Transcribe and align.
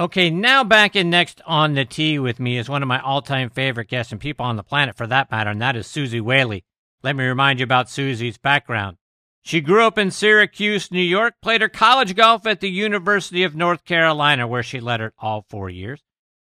Okay, 0.00 0.28
now 0.28 0.64
back 0.64 0.96
in 0.96 1.08
next 1.08 1.40
on 1.46 1.74
the 1.74 1.84
tee 1.84 2.18
with 2.18 2.40
me 2.40 2.58
is 2.58 2.68
one 2.68 2.82
of 2.82 2.88
my 2.88 2.98
all 2.98 3.22
time 3.22 3.48
favorite 3.48 3.88
guests 3.88 4.10
and 4.10 4.20
people 4.20 4.44
on 4.44 4.56
the 4.56 4.64
planet 4.64 4.96
for 4.96 5.06
that 5.06 5.30
matter, 5.30 5.50
and 5.50 5.62
that 5.62 5.76
is 5.76 5.86
Suzy 5.86 6.20
Whaley. 6.20 6.64
Let 7.04 7.14
me 7.14 7.24
remind 7.24 7.60
you 7.60 7.64
about 7.64 7.88
Suzy's 7.88 8.36
background. 8.36 8.96
She 9.42 9.60
grew 9.60 9.84
up 9.84 9.96
in 9.96 10.10
Syracuse, 10.10 10.90
New 10.90 11.00
York, 11.00 11.34
played 11.40 11.60
her 11.60 11.68
college 11.68 12.16
golf 12.16 12.44
at 12.44 12.58
the 12.58 12.70
University 12.70 13.44
of 13.44 13.54
North 13.54 13.84
Carolina, 13.84 14.48
where 14.48 14.64
she 14.64 14.80
it 14.80 15.12
all 15.18 15.46
four 15.48 15.70
years. 15.70 16.02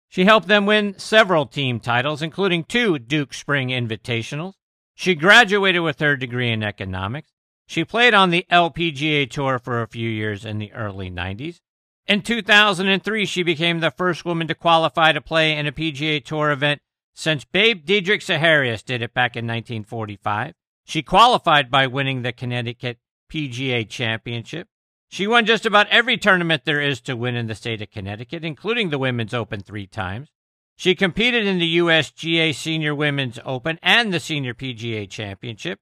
She 0.10 0.26
helped 0.26 0.50
them 0.50 0.66
win 0.66 1.00
several 1.00 1.46
team 1.46 1.80
titles, 1.80 2.21
including 2.21 2.66
two 2.66 3.00
Duke 3.00 3.34
Spring 3.34 3.70
Invitationals. 3.70 4.56
She 4.96 5.16
graduated 5.16 5.82
with 5.82 6.02
her 6.02 6.18
degree 6.18 6.52
in 6.52 6.62
economics. 6.62 7.32
She 7.68 7.86
played 7.86 8.14
on 8.14 8.32
the 8.32 8.46
LPGA 8.52 9.30
Tour 9.30 9.60
for 9.60 9.82
a 9.82 9.88
few 9.88 10.10
years 10.10 10.44
in 10.44 10.58
the 10.58 10.74
early 10.74 11.10
90s. 11.10 11.62
In 12.10 12.23
2003, 12.23 13.28
she 13.28 13.44
became 13.44 13.82
the 13.82 13.92
first 13.92 14.25
woman 14.25 14.48
to 14.48 14.55
qualify 14.55 15.11
to 15.11 15.21
play 15.21 15.56
in 15.56 15.68
a 15.68 15.71
PGA 15.71 16.25
Tour 16.25 16.50
event 16.50 16.82
since 17.14 17.46
Babe 17.46 17.86
Didrik 17.86 18.24
Zaharias 18.24 18.84
did 18.84 19.04
it 19.04 19.14
back 19.14 19.36
in 19.36 19.46
1945. 19.46 20.56
She 20.86 21.04
qualified 21.04 21.70
by 21.70 21.86
winning 21.86 22.24
the 22.24 22.34
Connecticut 22.34 22.98
PGA 23.32 23.87
Championship. 23.87 24.68
She 25.07 25.28
won 25.28 25.46
just 25.46 25.68
about 25.68 25.87
every 25.89 26.18
tournament 26.18 26.65
there 26.65 26.82
is 26.82 27.00
to 27.01 27.15
win 27.15 27.36
in 27.36 27.46
the 27.46 27.54
state 27.54 27.79
of 27.79 27.92
Connecticut, 27.92 28.43
including 28.43 28.89
the 28.89 28.98
Women's 28.98 29.36
Open 29.36 29.62
three 29.62 29.86
times. 29.86 30.29
She 30.78 30.96
competed 30.96 31.46
in 31.46 31.60
the 31.60 31.78
USGA 31.78 32.56
Senior 32.56 32.95
Women's 32.95 33.38
Open 33.45 33.78
and 33.84 34.12
the 34.12 34.20
Senior 34.20 34.56
PGA 34.56 35.08
Championship. 35.08 35.80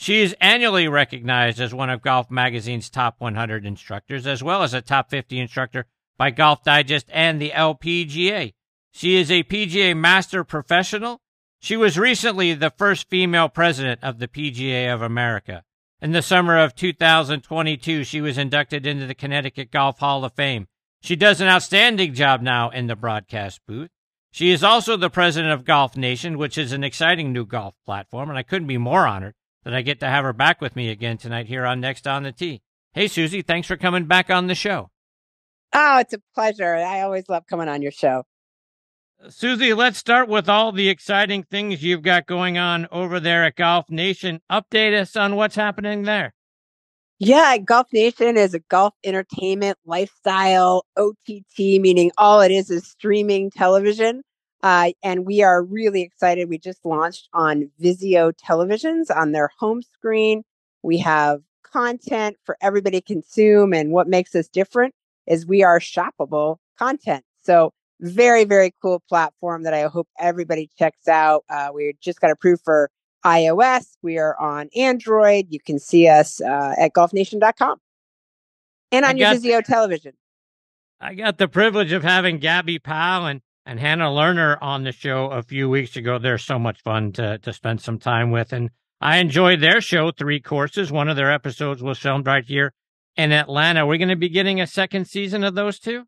She 0.00 0.22
is 0.22 0.34
annually 0.40 0.88
recognized 0.88 1.60
as 1.60 1.74
one 1.74 1.90
of 1.90 2.00
Golf 2.00 2.30
Magazine's 2.30 2.88
top 2.88 3.16
100 3.18 3.66
instructors, 3.66 4.26
as 4.26 4.42
well 4.42 4.62
as 4.62 4.72
a 4.72 4.80
top 4.80 5.10
50 5.10 5.38
instructor 5.38 5.84
by 6.16 6.30
Golf 6.30 6.64
Digest 6.64 7.04
and 7.10 7.38
the 7.38 7.50
LPGA. 7.50 8.54
She 8.92 9.16
is 9.16 9.30
a 9.30 9.42
PGA 9.42 9.94
Master 9.94 10.42
Professional. 10.42 11.20
She 11.60 11.76
was 11.76 11.98
recently 11.98 12.54
the 12.54 12.70
first 12.70 13.10
female 13.10 13.50
president 13.50 14.02
of 14.02 14.20
the 14.20 14.26
PGA 14.26 14.90
of 14.90 15.02
America. 15.02 15.64
In 16.00 16.12
the 16.12 16.22
summer 16.22 16.56
of 16.56 16.74
2022, 16.74 18.02
she 18.04 18.22
was 18.22 18.38
inducted 18.38 18.86
into 18.86 19.06
the 19.06 19.14
Connecticut 19.14 19.70
Golf 19.70 19.98
Hall 19.98 20.24
of 20.24 20.32
Fame. 20.32 20.66
She 21.02 21.14
does 21.14 21.42
an 21.42 21.48
outstanding 21.48 22.14
job 22.14 22.40
now 22.40 22.70
in 22.70 22.86
the 22.86 22.96
broadcast 22.96 23.60
booth. 23.68 23.90
She 24.32 24.50
is 24.50 24.64
also 24.64 24.96
the 24.96 25.10
president 25.10 25.52
of 25.52 25.66
Golf 25.66 25.94
Nation, 25.94 26.38
which 26.38 26.56
is 26.56 26.72
an 26.72 26.84
exciting 26.84 27.34
new 27.34 27.44
golf 27.44 27.74
platform, 27.84 28.30
and 28.30 28.38
I 28.38 28.42
couldn't 28.42 28.66
be 28.66 28.78
more 28.78 29.06
honored 29.06 29.34
that 29.64 29.74
I 29.74 29.82
get 29.82 30.00
to 30.00 30.06
have 30.06 30.24
her 30.24 30.32
back 30.32 30.60
with 30.60 30.76
me 30.76 30.90
again 30.90 31.18
tonight 31.18 31.46
here 31.46 31.66
on 31.66 31.80
Next 31.80 32.06
on 32.06 32.22
the 32.22 32.32
Tee. 32.32 32.62
Hey, 32.92 33.08
Suzy, 33.08 33.42
thanks 33.42 33.68
for 33.68 33.76
coming 33.76 34.06
back 34.06 34.30
on 34.30 34.46
the 34.46 34.54
show. 34.54 34.90
Oh, 35.72 35.98
it's 35.98 36.14
a 36.14 36.18
pleasure. 36.34 36.74
I 36.74 37.02
always 37.02 37.28
love 37.28 37.44
coming 37.48 37.68
on 37.68 37.82
your 37.82 37.92
show. 37.92 38.24
Suzy, 39.28 39.74
let's 39.74 39.98
start 39.98 40.28
with 40.28 40.48
all 40.48 40.72
the 40.72 40.88
exciting 40.88 41.42
things 41.42 41.82
you've 41.82 42.02
got 42.02 42.26
going 42.26 42.56
on 42.56 42.88
over 42.90 43.20
there 43.20 43.44
at 43.44 43.54
Golf 43.54 43.90
Nation. 43.90 44.40
Update 44.50 44.98
us 44.98 45.14
on 45.14 45.36
what's 45.36 45.56
happening 45.56 46.02
there. 46.04 46.32
Yeah, 47.18 47.58
Golf 47.58 47.88
Nation 47.92 48.38
is 48.38 48.54
a 48.54 48.60
golf 48.60 48.94
entertainment 49.04 49.76
lifestyle 49.84 50.86
OTT, 50.96 51.58
meaning 51.58 52.10
all 52.16 52.40
it 52.40 52.50
is 52.50 52.70
is 52.70 52.88
streaming 52.88 53.50
television. 53.50 54.22
Uh, 54.62 54.92
and 55.02 55.24
we 55.24 55.42
are 55.42 55.62
really 55.62 56.02
excited. 56.02 56.48
We 56.48 56.58
just 56.58 56.84
launched 56.84 57.28
on 57.32 57.70
Vizio 57.80 58.32
televisions 58.32 59.14
on 59.14 59.32
their 59.32 59.50
home 59.58 59.82
screen. 59.82 60.44
We 60.82 60.98
have 60.98 61.40
content 61.62 62.36
for 62.44 62.56
everybody 62.60 63.00
to 63.00 63.06
consume. 63.06 63.72
And 63.72 63.90
what 63.90 64.08
makes 64.08 64.34
us 64.34 64.48
different 64.48 64.94
is 65.26 65.46
we 65.46 65.62
are 65.62 65.80
shoppable 65.80 66.56
content. 66.78 67.24
So, 67.42 67.72
very, 68.02 68.44
very 68.44 68.74
cool 68.80 69.02
platform 69.08 69.62
that 69.64 69.74
I 69.74 69.82
hope 69.82 70.08
everybody 70.18 70.70
checks 70.78 71.06
out. 71.06 71.44
Uh, 71.50 71.68
we 71.74 71.94
just 72.00 72.18
got 72.18 72.30
approved 72.30 72.62
for 72.64 72.90
iOS. 73.26 73.96
We 74.02 74.16
are 74.16 74.38
on 74.40 74.70
Android. 74.74 75.46
You 75.50 75.60
can 75.60 75.78
see 75.78 76.08
us 76.08 76.40
uh, 76.40 76.74
at 76.78 76.94
golfnation.com 76.94 77.78
and 78.90 79.04
on 79.04 79.18
your 79.18 79.28
Vizio 79.34 79.62
television. 79.62 80.14
I 80.98 81.14
got 81.14 81.36
the 81.36 81.48
privilege 81.48 81.92
of 81.92 82.02
having 82.02 82.40
Gabi 82.40 82.82
Powel 82.82 83.26
and 83.26 83.42
and 83.70 83.78
Hannah 83.78 84.10
Lerner 84.10 84.58
on 84.60 84.82
the 84.82 84.90
show 84.90 85.26
a 85.26 85.44
few 85.44 85.68
weeks 85.68 85.94
ago. 85.94 86.18
They're 86.18 86.38
so 86.38 86.58
much 86.58 86.82
fun 86.82 87.12
to, 87.12 87.38
to 87.38 87.52
spend 87.52 87.80
some 87.80 88.00
time 88.00 88.32
with. 88.32 88.52
And 88.52 88.70
I 89.00 89.18
enjoyed 89.18 89.60
their 89.60 89.80
show, 89.80 90.10
Three 90.10 90.40
Courses. 90.40 90.90
One 90.90 91.08
of 91.08 91.14
their 91.14 91.30
episodes 91.30 91.80
was 91.80 91.96
filmed 91.96 92.26
right 92.26 92.44
here 92.44 92.72
in 93.16 93.30
Atlanta. 93.30 93.86
We're 93.86 93.98
going 93.98 94.08
to 94.08 94.16
be 94.16 94.28
getting 94.28 94.60
a 94.60 94.66
second 94.66 95.04
season 95.04 95.44
of 95.44 95.54
those 95.54 95.78
two? 95.78 96.02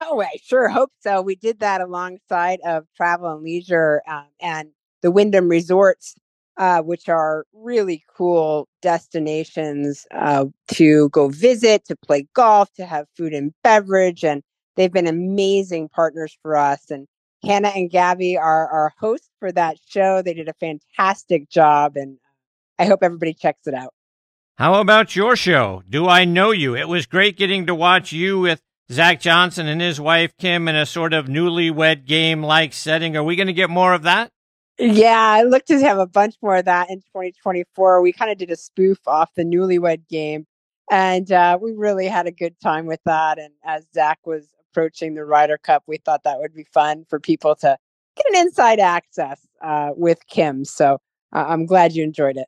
Oh, 0.00 0.22
I 0.22 0.36
sure 0.44 0.68
hope 0.68 0.92
so. 1.00 1.20
We 1.20 1.34
did 1.34 1.58
that 1.58 1.80
alongside 1.80 2.60
of 2.64 2.86
Travel 2.96 3.32
and 3.32 3.42
Leisure 3.42 4.00
um, 4.08 4.26
and 4.40 4.68
the 5.00 5.10
Wyndham 5.10 5.48
Resorts, 5.48 6.14
uh, 6.56 6.82
which 6.82 7.08
are 7.08 7.46
really 7.52 8.04
cool 8.16 8.68
destinations 8.80 10.06
uh, 10.14 10.44
to 10.68 11.08
go 11.08 11.30
visit, 11.30 11.84
to 11.86 11.96
play 11.96 12.28
golf, 12.32 12.72
to 12.74 12.86
have 12.86 13.06
food 13.16 13.32
and 13.32 13.52
beverage. 13.64 14.22
And 14.22 14.44
They've 14.76 14.92
been 14.92 15.06
amazing 15.06 15.88
partners 15.88 16.36
for 16.42 16.56
us. 16.56 16.90
And 16.90 17.06
Hannah 17.44 17.68
and 17.68 17.90
Gabi 17.90 18.38
are 18.38 18.68
our 18.68 18.92
hosts 18.98 19.28
for 19.40 19.52
that 19.52 19.76
show. 19.88 20.22
They 20.22 20.34
did 20.34 20.48
a 20.48 20.54
fantastic 20.54 21.48
job, 21.50 21.96
and 21.96 22.18
I 22.78 22.86
hope 22.86 23.00
everybody 23.02 23.34
checks 23.34 23.66
it 23.66 23.74
out. 23.74 23.92
How 24.58 24.74
about 24.80 25.16
your 25.16 25.34
show? 25.34 25.82
Do 25.88 26.06
I 26.06 26.24
Know 26.24 26.52
You? 26.52 26.76
It 26.76 26.88
was 26.88 27.06
great 27.06 27.36
getting 27.36 27.66
to 27.66 27.74
watch 27.74 28.12
you 28.12 28.38
with 28.38 28.60
Zach 28.92 29.20
Johnson 29.20 29.66
and 29.66 29.80
his 29.80 30.00
wife 30.00 30.36
Kim 30.38 30.68
in 30.68 30.76
a 30.76 30.86
sort 30.86 31.14
of 31.14 31.26
newlywed 31.26 32.04
game 32.04 32.42
like 32.42 32.72
setting. 32.72 33.16
Are 33.16 33.24
we 33.24 33.34
going 33.34 33.46
to 33.48 33.52
get 33.52 33.70
more 33.70 33.94
of 33.94 34.02
that? 34.02 34.30
Yeah, 34.78 35.18
I 35.18 35.42
look 35.42 35.64
to 35.66 35.78
have 35.80 35.98
a 35.98 36.06
bunch 36.06 36.36
more 36.42 36.56
of 36.56 36.66
that 36.66 36.90
in 36.90 36.98
2024. 36.98 38.02
We 38.02 38.12
kind 38.12 38.30
of 38.30 38.38
did 38.38 38.50
a 38.50 38.56
spoof 38.56 38.98
off 39.06 39.30
the 39.34 39.44
newlywed 39.44 40.08
game, 40.08 40.46
and 40.90 41.30
uh, 41.32 41.58
we 41.60 41.72
really 41.72 42.06
had 42.06 42.26
a 42.26 42.32
good 42.32 42.58
time 42.60 42.86
with 42.86 43.00
that. 43.04 43.38
And 43.38 43.52
as 43.64 43.84
Zach 43.94 44.18
was 44.24 44.48
approaching 44.72 45.14
the 45.14 45.24
Ryder 45.24 45.58
Cup, 45.58 45.84
we 45.86 45.98
thought 45.98 46.24
that 46.24 46.38
would 46.38 46.54
be 46.54 46.66
fun 46.72 47.04
for 47.08 47.20
people 47.20 47.54
to 47.56 47.76
get 48.16 48.26
an 48.32 48.46
inside 48.46 48.80
access 48.80 49.46
uh, 49.62 49.90
with 49.96 50.26
Kim. 50.26 50.64
So 50.64 50.98
uh, 51.32 51.44
I'm 51.48 51.66
glad 51.66 51.92
you 51.94 52.02
enjoyed 52.02 52.36
it. 52.36 52.46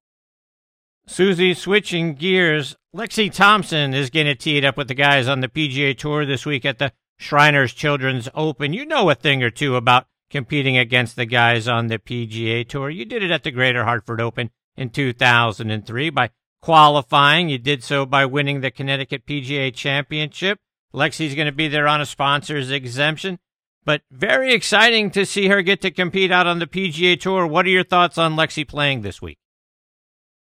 Suzy, 1.07 1.53
switching 1.53 2.15
gears, 2.15 2.77
Lexi 2.97 3.31
Thompson 3.31 3.93
is 3.93 4.09
going 4.09 4.27
to 4.27 4.35
tee 4.35 4.57
it 4.57 4.65
up 4.65 4.79
with 4.79 4.89
the 4.89 4.95
guys 4.95 5.29
on 5.29 5.41
the 5.41 5.49
PGA 5.49 5.97
Tour 5.97 6.25
this 6.25 6.47
week 6.47 6.65
at 6.65 6.79
the 6.79 6.93
Shriners 7.19 7.75
Children's 7.75 8.29
Open. 8.35 8.73
You 8.73 8.87
know 8.87 9.11
a 9.11 9.15
thing 9.15 9.43
or 9.43 9.51
two 9.51 9.77
about 9.77 10.07
competing 10.31 10.79
against 10.79 11.15
the 11.17 11.27
guys 11.27 11.69
on 11.69 11.89
the 11.89 11.99
PGA 11.99 12.67
Tour. 12.67 12.89
You 12.89 13.05
did 13.05 13.23
it 13.23 13.31
at 13.31 13.43
the 13.43 13.51
Greater 13.51 13.85
Hartford 13.85 14.21
Open 14.21 14.51
in 14.77 14.89
2003 14.89 16.11
by 16.11 16.31
qualifying. 16.63 17.51
You 17.51 17.59
did 17.59 17.85
so 17.85 18.07
by 18.07 18.25
winning 18.25 18.63
the 18.63 18.71
Connecticut 18.71 19.27
PGA 19.27 19.75
Championship. 19.75 20.59
Lexi's 20.95 21.35
going 21.35 21.47
to 21.47 21.53
be 21.53 21.69
there 21.69 21.89
on 21.89 22.01
a 22.01 22.07
sponsor's 22.07 22.71
exemption. 22.71 23.39
But 23.85 24.03
very 24.11 24.55
exciting 24.55 25.11
to 25.11 25.27
see 25.27 25.49
her 25.49 25.61
get 25.61 25.83
to 25.83 25.91
compete 25.91 26.33
out 26.33 26.47
on 26.47 26.59
the 26.59 26.67
PGA 26.67 27.21
Tour. 27.21 27.47
What 27.47 27.67
are 27.67 27.71
your 27.71 27.85
thoughts 27.85 28.17
on 28.17 28.35
Lexi 28.35 28.67
playing 28.67 29.03
this 29.03 29.21
week? 29.21 29.39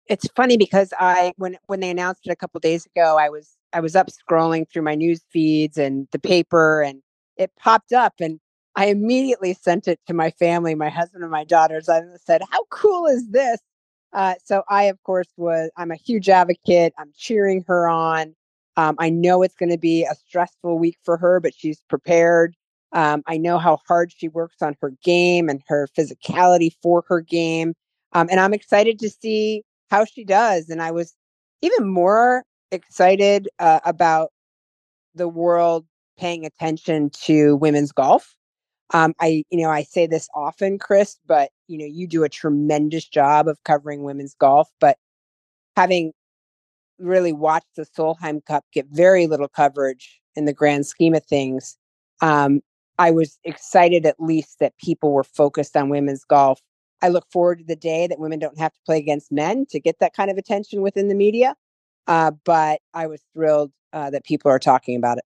It's 0.08 0.28
funny 0.36 0.58
because 0.58 0.92
I 1.00 1.34
when 1.38 1.58
when 1.68 1.82
they 1.82 1.92
announced 1.92 2.26
it 2.26 2.32
a 2.32 2.36
couple 2.36 2.60
days 2.60 2.88
ago, 2.88 3.18
I 3.20 3.30
was 3.30 3.56
I 3.72 3.82
was 3.82 3.96
up 3.96 4.08
scrolling 4.08 4.68
through 4.68 4.82
my 4.82 4.96
news 4.96 5.22
feeds 5.30 5.78
and 5.78 6.08
the 6.12 6.18
paper 6.18 6.82
and 6.82 7.04
it 7.38 7.52
popped 7.56 7.94
up 7.94 8.16
and 8.20 8.40
I 8.76 8.88
immediately 8.88 9.54
sent 9.54 9.88
it 9.88 10.00
to 10.08 10.14
my 10.16 10.32
family, 10.32 10.74
my 10.74 10.90
husband 10.90 11.24
and 11.24 11.32
my 11.32 11.44
daughters. 11.44 11.90
I 11.90 12.02
said, 12.26 12.42
"How 12.50 12.64
cool 12.72 13.06
is 13.06 13.30
this?" 13.30 13.60
Uh, 14.14 14.36
so 14.44 14.64
I, 14.68 14.86
of 14.86 15.02
course, 15.04 15.28
was 15.38 15.70
I'm 15.78 15.92
a 15.92 15.96
huge 15.96 16.30
advocate. 16.30 16.94
I'm 16.98 17.12
cheering 17.16 17.64
her 17.68 17.88
on. 17.88 18.36
Um, 18.80 18.96
I 18.98 19.10
know 19.10 19.44
it's 19.44 19.56
going 19.56 19.72
to 19.72 19.78
be 19.78 20.06
a 20.06 20.16
stressful 20.16 20.80
week 20.80 20.96
for 21.04 21.18
her, 21.18 21.42
but 21.42 21.54
she's 21.54 21.82
prepared. 21.90 22.56
Um, 22.94 23.24
I 23.28 23.38
know 23.38 23.58
how 23.58 23.80
hard 23.86 24.14
she 24.16 24.30
works 24.30 24.62
on 24.62 24.78
her 24.82 24.94
game 25.04 25.50
and 25.50 25.62
her 25.68 25.90
physicality 25.98 26.72
for 26.82 27.04
her 27.10 27.20
game. 27.20 27.74
Um, 28.14 28.30
and 28.32 28.40
I'm 28.40 28.54
excited 28.54 28.98
to 29.00 29.10
see 29.10 29.64
how 29.90 30.06
she 30.06 30.24
does. 30.24 30.70
And 30.70 30.82
I 30.82 30.92
was 30.92 31.14
even 31.62 31.90
more 31.90 32.46
excited 32.72 33.50
uh, 33.60 33.82
about 33.84 34.30
the 35.14 35.28
world 35.28 35.86
paying 36.18 36.46
attention 36.46 37.10
to 37.26 37.58
women's 37.58 37.92
golf. 37.92 38.34
Um, 38.94 39.14
I, 39.20 39.44
you 39.50 39.62
know, 39.62 39.70
I 39.70 39.84
say 39.84 40.08
this 40.08 40.30
often, 40.34 40.80
Chris, 40.80 41.18
but 41.28 41.50
you 41.68 41.78
know, 41.78 41.86
you 41.86 42.08
do 42.08 42.24
a 42.24 42.30
tremendous 42.30 43.10
job 43.10 43.50
of 43.50 43.62
covering 43.66 44.04
women's 44.04 44.36
golf. 44.36 44.70
But 44.80 44.98
having 45.76 46.14
really 47.00 47.34
watched 47.34 47.76
the 47.76 47.86
Solheim 47.86 48.46
Cup 48.46 48.66
get 48.74 48.88
very 48.92 49.28
little 49.28 49.48
coverage 49.48 50.22
in 50.36 50.46
the 50.46 50.54
grand 50.54 50.86
scheme 50.86 51.14
of 51.14 51.26
things. 51.26 51.78
Um, 52.22 52.62
I 52.98 53.12
was 53.12 53.40
excited 53.44 54.06
at 54.06 54.20
least 54.20 54.60
that 54.60 54.78
people 54.78 55.14
were 55.14 55.24
focused 55.24 55.78
on 55.78 55.90
women's 55.90 56.26
golf. 56.26 56.62
I 57.02 57.08
look 57.08 57.26
forward 57.32 57.60
to 57.60 57.66
the 57.66 57.76
day 57.76 58.08
that 58.08 58.20
women 58.20 58.40
don't 58.40 58.60
have 58.60 58.74
to 58.74 58.80
play 58.86 58.98
against 58.98 59.32
men 59.32 59.66
to 59.70 59.80
get 59.80 60.00
that 60.00 60.14
kind 60.14 60.30
of 60.30 60.38
attention 60.38 60.82
within 60.82 61.08
the 61.08 61.16
media. 61.16 61.56
Uh, 62.08 62.32
but 62.44 62.82
I 62.94 63.08
was 63.08 63.22
thrilled 63.34 63.72
uh, 63.94 64.10
that 64.10 64.26
people 64.26 64.52
are 64.52 64.60
talking 64.60 64.98
about 64.98 65.18
it. 65.18 65.24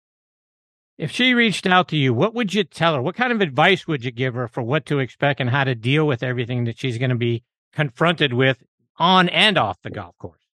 If 0.98 1.12
she 1.12 1.34
reached 1.34 1.66
out 1.68 1.88
to 1.90 1.96
you, 1.96 2.14
what 2.14 2.34
would 2.34 2.54
you 2.54 2.64
tell 2.64 2.96
her? 2.96 3.02
What 3.02 3.16
kind 3.16 3.32
of 3.32 3.40
advice 3.40 3.88
would 3.88 4.04
you 4.04 4.12
give 4.12 4.34
her 4.34 4.48
for 4.48 4.62
what 4.62 4.86
to 4.88 5.00
expect 5.00 5.40
and 5.40 5.50
how 5.50 5.64
to 5.64 5.76
deal 5.76 6.06
with 6.06 6.24
everything 6.24 6.66
that 6.66 6.78
she's 6.78 6.98
going 6.98 7.10
to 7.10 7.16
be 7.16 7.44
confronted 7.72 8.34
with 8.34 8.64
on 8.98 9.30
and 9.30 9.58
off 9.58 9.82
the 9.82 9.92
golf 9.92 10.18
course? 10.18 10.49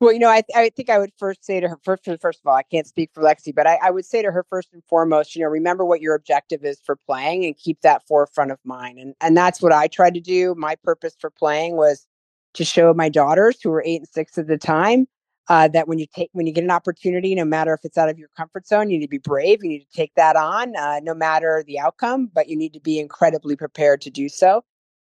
Well, 0.00 0.12
you 0.12 0.18
know, 0.18 0.28
I, 0.28 0.42
I 0.54 0.70
think 0.70 0.90
I 0.90 0.98
would 0.98 1.12
first 1.18 1.44
say 1.44 1.60
to 1.60 1.68
her, 1.68 1.78
first, 1.82 2.04
first 2.20 2.40
of 2.40 2.46
all, 2.46 2.54
I 2.54 2.64
can't 2.64 2.86
speak 2.86 3.10
for 3.14 3.22
Lexi, 3.22 3.54
but 3.54 3.66
I, 3.66 3.78
I 3.82 3.90
would 3.90 4.04
say 4.04 4.22
to 4.22 4.32
her 4.32 4.44
first 4.50 4.68
and 4.72 4.82
foremost, 4.88 5.34
you 5.34 5.42
know, 5.42 5.48
remember 5.48 5.84
what 5.84 6.00
your 6.00 6.14
objective 6.14 6.64
is 6.64 6.80
for 6.84 6.96
playing 6.96 7.44
and 7.44 7.56
keep 7.56 7.80
that 7.82 8.06
forefront 8.06 8.50
of 8.50 8.58
mind. 8.64 8.98
And, 8.98 9.14
and 9.20 9.36
that's 9.36 9.62
what 9.62 9.72
I 9.72 9.86
tried 9.86 10.14
to 10.14 10.20
do. 10.20 10.54
My 10.56 10.74
purpose 10.82 11.14
for 11.18 11.30
playing 11.30 11.76
was 11.76 12.06
to 12.54 12.64
show 12.64 12.92
my 12.92 13.08
daughters 13.08 13.60
who 13.62 13.70
were 13.70 13.82
eight 13.86 14.00
and 14.00 14.08
six 14.08 14.36
at 14.36 14.46
the 14.46 14.58
time 14.58 15.06
uh, 15.48 15.68
that 15.68 15.88
when 15.88 15.98
you 15.98 16.06
take 16.14 16.30
when 16.32 16.46
you 16.46 16.52
get 16.52 16.64
an 16.64 16.70
opportunity 16.70 17.34
no 17.34 17.44
matter 17.44 17.74
if 17.74 17.80
it's 17.84 17.98
out 17.98 18.08
of 18.08 18.18
your 18.18 18.28
comfort 18.36 18.66
zone 18.66 18.90
you 18.90 18.98
need 18.98 19.04
to 19.04 19.10
be 19.10 19.18
brave 19.18 19.62
you 19.62 19.68
need 19.68 19.80
to 19.80 19.96
take 19.96 20.12
that 20.16 20.36
on 20.36 20.74
uh, 20.76 21.00
no 21.02 21.14
matter 21.14 21.62
the 21.66 21.78
outcome 21.78 22.30
but 22.32 22.48
you 22.48 22.56
need 22.56 22.72
to 22.72 22.80
be 22.80 22.98
incredibly 22.98 23.56
prepared 23.56 24.00
to 24.00 24.10
do 24.10 24.28
so 24.28 24.64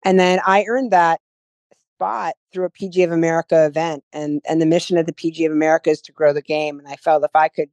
and 0.05 0.19
then 0.19 0.39
i 0.45 0.63
earned 0.67 0.91
that 0.91 1.19
spot 2.01 2.33
through 2.51 2.65
a 2.65 2.71
pga 2.71 3.03
of 3.03 3.11
america 3.11 3.65
event 3.65 4.03
and 4.11 4.41
and 4.49 4.59
the 4.59 4.65
mission 4.65 4.97
of 4.97 5.05
the 5.05 5.13
pga 5.13 5.45
of 5.45 5.51
america 5.51 5.91
is 5.91 6.01
to 6.01 6.11
grow 6.11 6.33
the 6.33 6.41
game 6.41 6.79
and 6.79 6.87
i 6.87 6.95
felt 6.95 7.23
if 7.23 7.35
i 7.35 7.47
could 7.47 7.69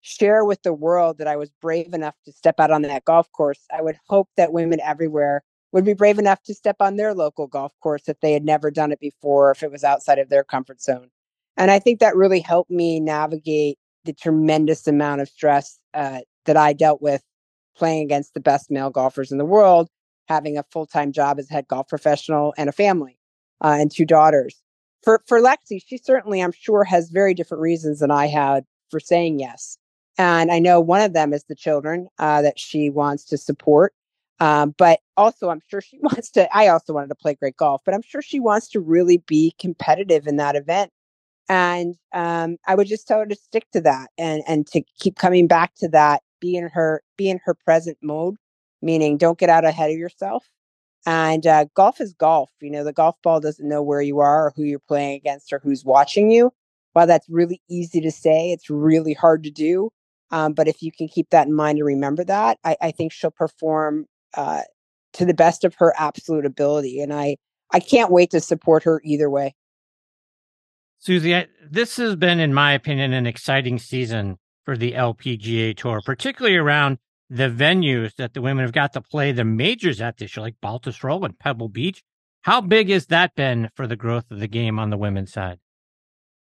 share 0.00 0.44
with 0.44 0.60
the 0.64 0.72
world 0.72 1.18
that 1.18 1.28
i 1.28 1.36
was 1.36 1.52
brave 1.62 1.94
enough 1.94 2.16
to 2.24 2.32
step 2.32 2.58
out 2.58 2.72
on 2.72 2.82
that 2.82 3.04
golf 3.04 3.30
course 3.30 3.60
i 3.72 3.80
would 3.80 3.96
hope 4.08 4.28
that 4.36 4.52
women 4.52 4.80
everywhere 4.80 5.40
would 5.70 5.84
be 5.84 5.94
brave 5.94 6.18
enough 6.18 6.40
to 6.44 6.54
step 6.54 6.76
on 6.80 6.96
their 6.96 7.12
local 7.14 7.48
golf 7.48 7.72
course 7.80 8.08
if 8.08 8.18
they 8.20 8.32
had 8.32 8.44
never 8.44 8.70
done 8.70 8.92
it 8.92 9.00
before 9.00 9.50
if 9.50 9.62
it 9.62 9.72
was 9.72 9.82
outside 9.82 10.20
of 10.20 10.28
their 10.28 10.44
comfort 10.44 10.80
zone. 10.80 11.10
And 11.56 11.68
I 11.68 11.80
think 11.80 11.98
that 11.98 12.14
really 12.14 12.38
helped 12.38 12.70
me 12.70 13.00
navigate 13.00 13.76
the 14.04 14.12
tremendous 14.12 14.86
amount 14.86 15.20
of 15.20 15.28
stress 15.28 15.80
uh, 15.92 16.20
that 16.44 16.56
I 16.56 16.74
dealt 16.74 17.02
with 17.02 17.24
playing 17.76 18.04
against 18.04 18.34
the 18.34 18.40
best 18.40 18.70
male 18.70 18.90
golfers 18.90 19.32
in 19.32 19.38
the 19.38 19.44
world, 19.44 19.88
having 20.28 20.56
a 20.56 20.64
full 20.70 20.86
time 20.86 21.10
job 21.10 21.40
as 21.40 21.48
head 21.48 21.66
golf 21.66 21.88
professional 21.88 22.54
and 22.56 22.68
a 22.68 22.72
family 22.72 23.18
uh, 23.64 23.76
and 23.80 23.90
two 23.90 24.04
daughters. 24.04 24.62
For, 25.02 25.22
for 25.26 25.40
Lexi, 25.40 25.82
she 25.84 25.98
certainly, 25.98 26.40
I'm 26.40 26.52
sure, 26.52 26.84
has 26.84 27.10
very 27.10 27.34
different 27.34 27.60
reasons 27.60 27.98
than 27.98 28.12
I 28.12 28.26
had 28.26 28.64
for 28.90 29.00
saying 29.00 29.40
yes. 29.40 29.76
And 30.16 30.52
I 30.52 30.60
know 30.60 30.80
one 30.80 31.00
of 31.00 31.12
them 31.12 31.32
is 31.32 31.44
the 31.44 31.56
children 31.56 32.06
uh, 32.20 32.42
that 32.42 32.58
she 32.58 32.88
wants 32.90 33.24
to 33.26 33.36
support. 33.36 33.92
Um, 34.38 34.74
but 34.78 35.00
also, 35.16 35.50
I'm 35.50 35.60
sure 35.68 35.80
she 35.80 35.98
wants 36.02 36.30
to. 36.32 36.48
I 36.56 36.68
also 36.68 36.92
wanted 36.92 37.08
to 37.08 37.16
play 37.16 37.34
great 37.34 37.56
golf, 37.56 37.82
but 37.84 37.94
I'm 37.94 38.02
sure 38.02 38.22
she 38.22 38.38
wants 38.38 38.68
to 38.68 38.80
really 38.80 39.18
be 39.26 39.54
competitive 39.58 40.28
in 40.28 40.36
that 40.36 40.54
event 40.54 40.92
and 41.48 41.96
um, 42.12 42.56
I 42.66 42.74
would 42.74 42.86
just 42.86 43.06
tell 43.06 43.18
her 43.18 43.26
to 43.26 43.34
stick 43.34 43.66
to 43.72 43.80
that 43.82 44.10
and 44.16 44.42
and 44.46 44.66
to 44.68 44.82
keep 44.98 45.16
coming 45.16 45.46
back 45.46 45.74
to 45.76 45.88
that. 45.88 46.22
Be 46.40 46.56
in 46.56 46.68
her 46.68 47.02
be 47.16 47.30
in 47.30 47.40
her 47.44 47.54
present 47.54 47.98
mode, 48.02 48.36
meaning 48.82 49.16
don't 49.16 49.38
get 49.38 49.50
out 49.50 49.64
ahead 49.64 49.90
of 49.90 49.96
yourself. 49.96 50.48
And 51.06 51.46
uh, 51.46 51.66
golf 51.74 52.00
is 52.00 52.14
golf. 52.14 52.50
You 52.60 52.70
know, 52.70 52.84
the 52.84 52.92
golf 52.92 53.16
ball 53.22 53.40
doesn't 53.40 53.68
know 53.68 53.82
where 53.82 54.00
you 54.00 54.20
are 54.20 54.46
or 54.46 54.52
who 54.56 54.62
you're 54.62 54.78
playing 54.78 55.16
against 55.16 55.52
or 55.52 55.60
who's 55.62 55.84
watching 55.84 56.30
you. 56.30 56.50
While 56.94 57.06
that's 57.06 57.28
really 57.28 57.60
easy 57.68 58.00
to 58.00 58.10
say, 58.10 58.52
it's 58.52 58.70
really 58.70 59.14
hard 59.14 59.42
to 59.44 59.50
do. 59.50 59.90
Um, 60.30 60.52
but 60.54 60.68
if 60.68 60.82
you 60.82 60.90
can 60.90 61.08
keep 61.08 61.30
that 61.30 61.46
in 61.46 61.54
mind 61.54 61.78
and 61.78 61.86
remember 61.86 62.24
that, 62.24 62.58
I, 62.64 62.76
I 62.80 62.90
think 62.92 63.12
she'll 63.12 63.30
perform 63.30 64.06
uh, 64.36 64.62
to 65.14 65.24
the 65.24 65.34
best 65.34 65.64
of 65.64 65.74
her 65.76 65.92
absolute 65.98 66.46
ability. 66.46 67.00
And 67.00 67.12
I 67.12 67.36
I 67.72 67.80
can't 67.80 68.10
wait 68.10 68.30
to 68.30 68.40
support 68.40 68.84
her 68.84 69.00
either 69.04 69.28
way. 69.28 69.54
Suzy, 70.98 71.34
I, 71.34 71.48
this 71.68 71.96
has 71.96 72.16
been, 72.16 72.40
in 72.40 72.54
my 72.54 72.72
opinion, 72.72 73.12
an 73.12 73.26
exciting 73.26 73.78
season 73.78 74.38
for 74.64 74.76
the 74.76 74.92
LPGA 74.92 75.76
Tour, 75.76 76.00
particularly 76.04 76.56
around 76.56 76.98
the 77.34 77.50
venues 77.50 78.14
that 78.14 78.32
the 78.32 78.40
women 78.40 78.64
have 78.64 78.72
got 78.72 78.92
to 78.92 79.00
play 79.00 79.32
the 79.32 79.44
majors 79.44 80.00
at 80.00 80.18
this 80.18 80.36
year, 80.36 80.42
like 80.42 80.54
Baltusrol 80.62 81.24
and 81.24 81.36
Pebble 81.36 81.68
Beach. 81.68 82.02
How 82.42 82.60
big 82.60 82.90
has 82.90 83.06
that 83.06 83.34
been 83.34 83.70
for 83.74 83.88
the 83.88 83.96
growth 83.96 84.30
of 84.30 84.38
the 84.38 84.46
game 84.46 84.78
on 84.78 84.90
the 84.90 84.96
women's 84.96 85.32
side? 85.32 85.58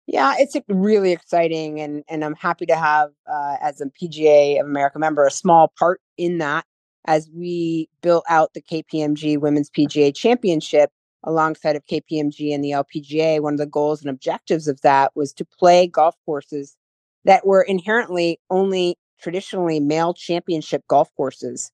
Yeah, 0.06 0.34
it's 0.36 0.56
really 0.68 1.12
exciting, 1.12 1.80
and 1.80 2.02
and 2.08 2.24
I'm 2.24 2.34
happy 2.34 2.66
to 2.66 2.76
have, 2.76 3.10
uh, 3.30 3.56
as 3.62 3.80
a 3.80 3.86
PGA 3.86 4.60
of 4.60 4.66
America 4.66 4.98
member, 4.98 5.24
a 5.24 5.30
small 5.30 5.72
part 5.78 6.00
in 6.18 6.38
that 6.38 6.66
as 7.06 7.30
we 7.32 7.88
built 8.02 8.24
out 8.28 8.52
the 8.54 8.62
KPMG 8.62 9.38
Women's 9.38 9.70
PGA 9.70 10.14
Championship 10.14 10.90
alongside 11.22 11.76
of 11.76 11.86
KPMG 11.86 12.52
and 12.54 12.64
the 12.64 12.72
LPGA, 12.72 13.40
one 13.40 13.54
of 13.54 13.58
the 13.58 13.66
goals 13.66 14.00
and 14.00 14.10
objectives 14.10 14.68
of 14.68 14.80
that 14.80 15.12
was 15.14 15.32
to 15.34 15.44
play 15.44 15.86
golf 15.86 16.16
courses 16.26 16.76
that 17.24 17.46
were 17.46 17.62
inherently 17.62 18.40
only 18.50 18.96
traditionally 19.20 19.80
male 19.80 20.14
championship 20.14 20.82
golf 20.88 21.08
courses. 21.16 21.70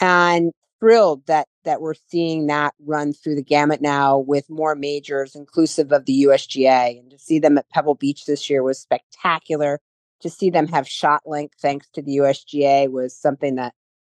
And 0.00 0.52
thrilled 0.80 1.24
that 1.26 1.46
that 1.64 1.80
we're 1.80 1.94
seeing 1.94 2.48
that 2.48 2.74
run 2.84 3.12
through 3.12 3.36
the 3.36 3.42
gamut 3.42 3.80
now 3.80 4.18
with 4.18 4.50
more 4.50 4.74
majors 4.74 5.36
inclusive 5.36 5.92
of 5.92 6.06
the 6.06 6.24
USGA 6.24 6.98
and 6.98 7.08
to 7.08 7.18
see 7.20 7.38
them 7.38 7.56
at 7.56 7.68
Pebble 7.70 7.94
Beach 7.94 8.24
this 8.26 8.50
year 8.50 8.64
was 8.64 8.80
spectacular 8.80 9.78
to 10.22 10.28
see 10.28 10.50
them 10.50 10.66
have 10.66 10.86
ShotLink 10.86 11.50
thanks 11.60 11.88
to 11.90 12.02
the 12.02 12.16
USGA 12.16 12.90
was 12.90 13.16
something 13.16 13.54
that 13.56 13.74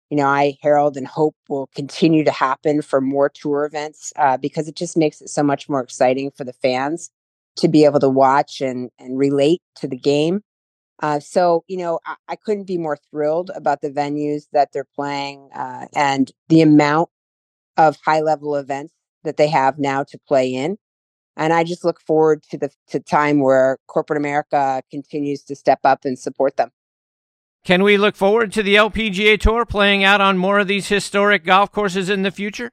you 0.10 0.18
know, 0.18 0.28
I 0.28 0.58
herald 0.62 0.98
and 0.98 1.08
hope 1.08 1.36
will 1.50 1.68
continue 1.76 2.24
to 2.24 2.32
happen 2.32 2.82
for 2.82 3.02
more 3.02 3.30
tour 3.30 3.66
events 3.66 4.14
uh, 4.18 4.38
because 4.38 4.68
it 4.68 4.76
just 4.76 4.96
makes 4.96 5.20
it 5.20 5.30
so 5.30 5.44
much 5.44 5.68
more 5.68 5.82
exciting 5.82 6.32
for 6.32 6.44
the 6.44 6.54
fans 6.54 7.10
to 7.58 7.68
be 7.68 7.86
able 7.86 8.00
to 8.00 8.10
watch 8.10 8.62
and 8.62 8.92
and 9.00 9.18
relate 9.18 9.62
to 9.78 9.88
the 9.88 9.98
game. 9.98 10.42
Uh, 11.02 11.20
so, 11.20 11.64
you 11.68 11.78
know, 11.78 12.00
I, 12.06 12.16
I, 12.30 12.36
couldn't 12.38 12.68
be 12.68 12.78
more 12.78 12.98
thrilled 13.12 13.52
about 13.54 13.82
the 13.82 13.90
venues 13.90 14.44
that 14.54 14.72
they're 14.72 14.88
playing 14.96 15.50
uh, 15.54 15.88
and 15.94 16.32
the 16.48 16.62
amount 16.62 17.10
of 17.76 17.98
high 18.06 18.22
level 18.22 18.56
events 18.56 18.94
that 19.26 19.36
they 19.36 19.50
have 19.50 19.78
now 19.78 20.04
to 20.04 20.18
play 20.26 20.54
in. 20.54 20.78
And 21.36 21.52
I 21.52 21.66
just 21.66 21.84
look 21.84 22.00
forward 22.00 22.44
to 22.52 22.58
the 22.58 22.70
to 22.88 23.02
time 23.02 23.42
where 23.42 23.78
corporate 23.88 24.18
America 24.18 24.82
continues 24.90 25.44
to 25.44 25.56
step 25.56 25.80
up 25.84 26.06
and 26.06 26.18
support 26.18 26.56
them. 26.56 26.72
Can 27.66 27.84
we 27.84 27.98
look 27.98 28.16
forward 28.16 28.54
to 28.54 28.64
the 28.64 28.76
LPGA 28.76 29.40
Tour 29.40 29.66
playing 29.66 30.04
out 30.04 30.22
on 30.22 30.38
more 30.38 30.60
of 30.60 30.68
these 30.68 30.88
historic 30.88 31.44
golf 31.44 31.72
courses 31.72 32.10
in 32.10 32.22
the 32.22 32.32
future? 32.32 32.72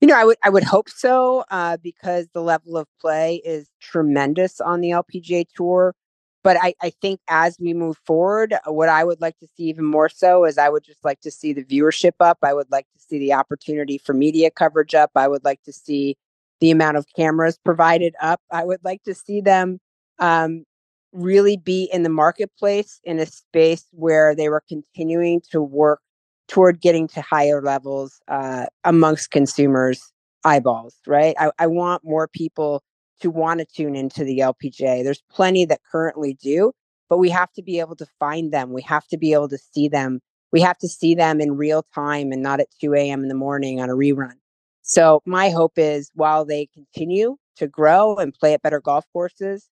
You 0.00 0.08
know, 0.08 0.16
I 0.16 0.24
would 0.24 0.36
I 0.44 0.50
would 0.50 0.64
hope 0.64 0.88
so 0.88 1.44
uh, 1.50 1.78
because 1.82 2.28
the 2.34 2.42
level 2.42 2.76
of 2.76 2.86
play 3.00 3.40
is 3.44 3.68
tremendous 3.80 4.60
on 4.60 4.80
the 4.80 4.90
LPGA 4.90 5.46
Tour. 5.56 5.94
But 6.44 6.56
I, 6.60 6.74
I 6.82 6.90
think 6.90 7.20
as 7.28 7.56
we 7.60 7.72
move 7.72 7.98
forward, 8.04 8.54
what 8.66 8.88
I 8.88 9.04
would 9.04 9.20
like 9.20 9.38
to 9.38 9.46
see 9.56 9.64
even 9.64 9.84
more 9.84 10.08
so 10.08 10.44
is 10.44 10.58
I 10.58 10.68
would 10.68 10.82
just 10.84 11.04
like 11.04 11.20
to 11.20 11.30
see 11.30 11.52
the 11.52 11.64
viewership 11.64 12.14
up. 12.20 12.38
I 12.42 12.52
would 12.52 12.70
like 12.70 12.86
to 12.96 13.00
see 13.00 13.18
the 13.18 13.32
opportunity 13.32 13.98
for 13.98 14.12
media 14.12 14.50
coverage 14.50 14.94
up. 14.94 15.12
I 15.14 15.28
would 15.28 15.44
like 15.44 15.62
to 15.64 15.72
see 15.72 16.16
the 16.60 16.70
amount 16.70 16.96
of 16.96 17.06
cameras 17.16 17.58
provided 17.64 18.14
up. 18.20 18.40
I 18.50 18.64
would 18.64 18.80
like 18.84 19.02
to 19.04 19.14
see 19.14 19.40
them 19.40 19.78
um, 20.18 20.64
really 21.12 21.56
be 21.56 21.88
in 21.92 22.02
the 22.02 22.08
marketplace 22.08 23.00
in 23.04 23.18
a 23.18 23.26
space 23.26 23.84
where 23.92 24.34
they 24.34 24.48
were 24.48 24.62
continuing 24.68 25.42
to 25.50 25.60
work 25.60 26.00
toward 26.48 26.80
getting 26.80 27.08
to 27.08 27.20
higher 27.20 27.62
levels 27.62 28.20
uh, 28.28 28.66
amongst 28.84 29.30
consumers' 29.30 30.12
eyeballs, 30.44 30.96
right? 31.06 31.34
I, 31.38 31.50
I 31.58 31.66
want 31.66 32.04
more 32.04 32.28
people 32.28 32.82
to 33.22 33.30
want 33.30 33.60
to 33.60 33.66
tune 33.66 33.96
into 33.96 34.24
the 34.24 34.38
LPGA. 34.38 35.02
There's 35.02 35.22
plenty 35.30 35.64
that 35.64 35.80
currently 35.90 36.34
do, 36.34 36.72
but 37.08 37.18
we 37.18 37.30
have 37.30 37.52
to 37.54 37.62
be 37.62 37.80
able 37.80 37.96
to 37.96 38.06
find 38.18 38.52
them. 38.52 38.72
We 38.72 38.82
have 38.82 39.06
to 39.08 39.16
be 39.16 39.32
able 39.32 39.48
to 39.48 39.58
see 39.58 39.88
them. 39.88 40.20
We 40.52 40.60
have 40.60 40.78
to 40.78 40.88
see 40.88 41.14
them 41.14 41.40
in 41.40 41.56
real 41.56 41.84
time 41.94 42.32
and 42.32 42.42
not 42.42 42.60
at 42.60 42.68
2 42.80 42.94
a.m. 42.94 43.22
in 43.22 43.28
the 43.28 43.34
morning 43.34 43.80
on 43.80 43.88
a 43.88 43.94
rerun. 43.94 44.34
So, 44.82 45.22
my 45.24 45.48
hope 45.48 45.74
is 45.76 46.10
while 46.14 46.44
they 46.44 46.68
continue 46.74 47.36
to 47.56 47.68
grow 47.68 48.16
and 48.16 48.34
play 48.34 48.52
at 48.52 48.62
better 48.62 48.80
golf 48.80 49.04
courses, 49.12 49.68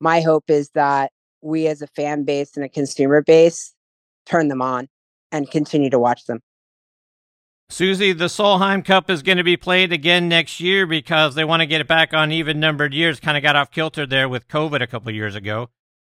my 0.00 0.20
hope 0.20 0.48
is 0.48 0.70
that 0.70 1.12
we 1.42 1.66
as 1.66 1.82
a 1.82 1.86
fan 1.88 2.24
base 2.24 2.56
and 2.56 2.64
a 2.64 2.68
consumer 2.68 3.22
base 3.22 3.74
turn 4.24 4.48
them 4.48 4.62
on 4.62 4.88
and 5.32 5.50
continue 5.50 5.90
to 5.90 5.98
watch 5.98 6.24
them. 6.26 6.40
Suzy, 7.68 8.12
the 8.12 8.26
Solheim 8.26 8.84
Cup 8.84 9.08
is 9.08 9.22
going 9.22 9.38
to 9.38 9.44
be 9.44 9.56
played 9.56 9.92
again 9.92 10.28
next 10.28 10.60
year 10.60 10.86
because 10.86 11.34
they 11.34 11.44
want 11.44 11.60
to 11.60 11.66
get 11.66 11.80
it 11.80 11.88
back 11.88 12.12
on 12.12 12.30
even 12.30 12.60
numbered 12.60 12.92
years. 12.92 13.18
Kind 13.18 13.36
of 13.36 13.42
got 13.42 13.56
off 13.56 13.70
kilter 13.70 14.04
there 14.06 14.28
with 14.28 14.48
COVID 14.48 14.82
a 14.82 14.86
couple 14.86 15.10
years 15.12 15.34
ago. 15.34 15.70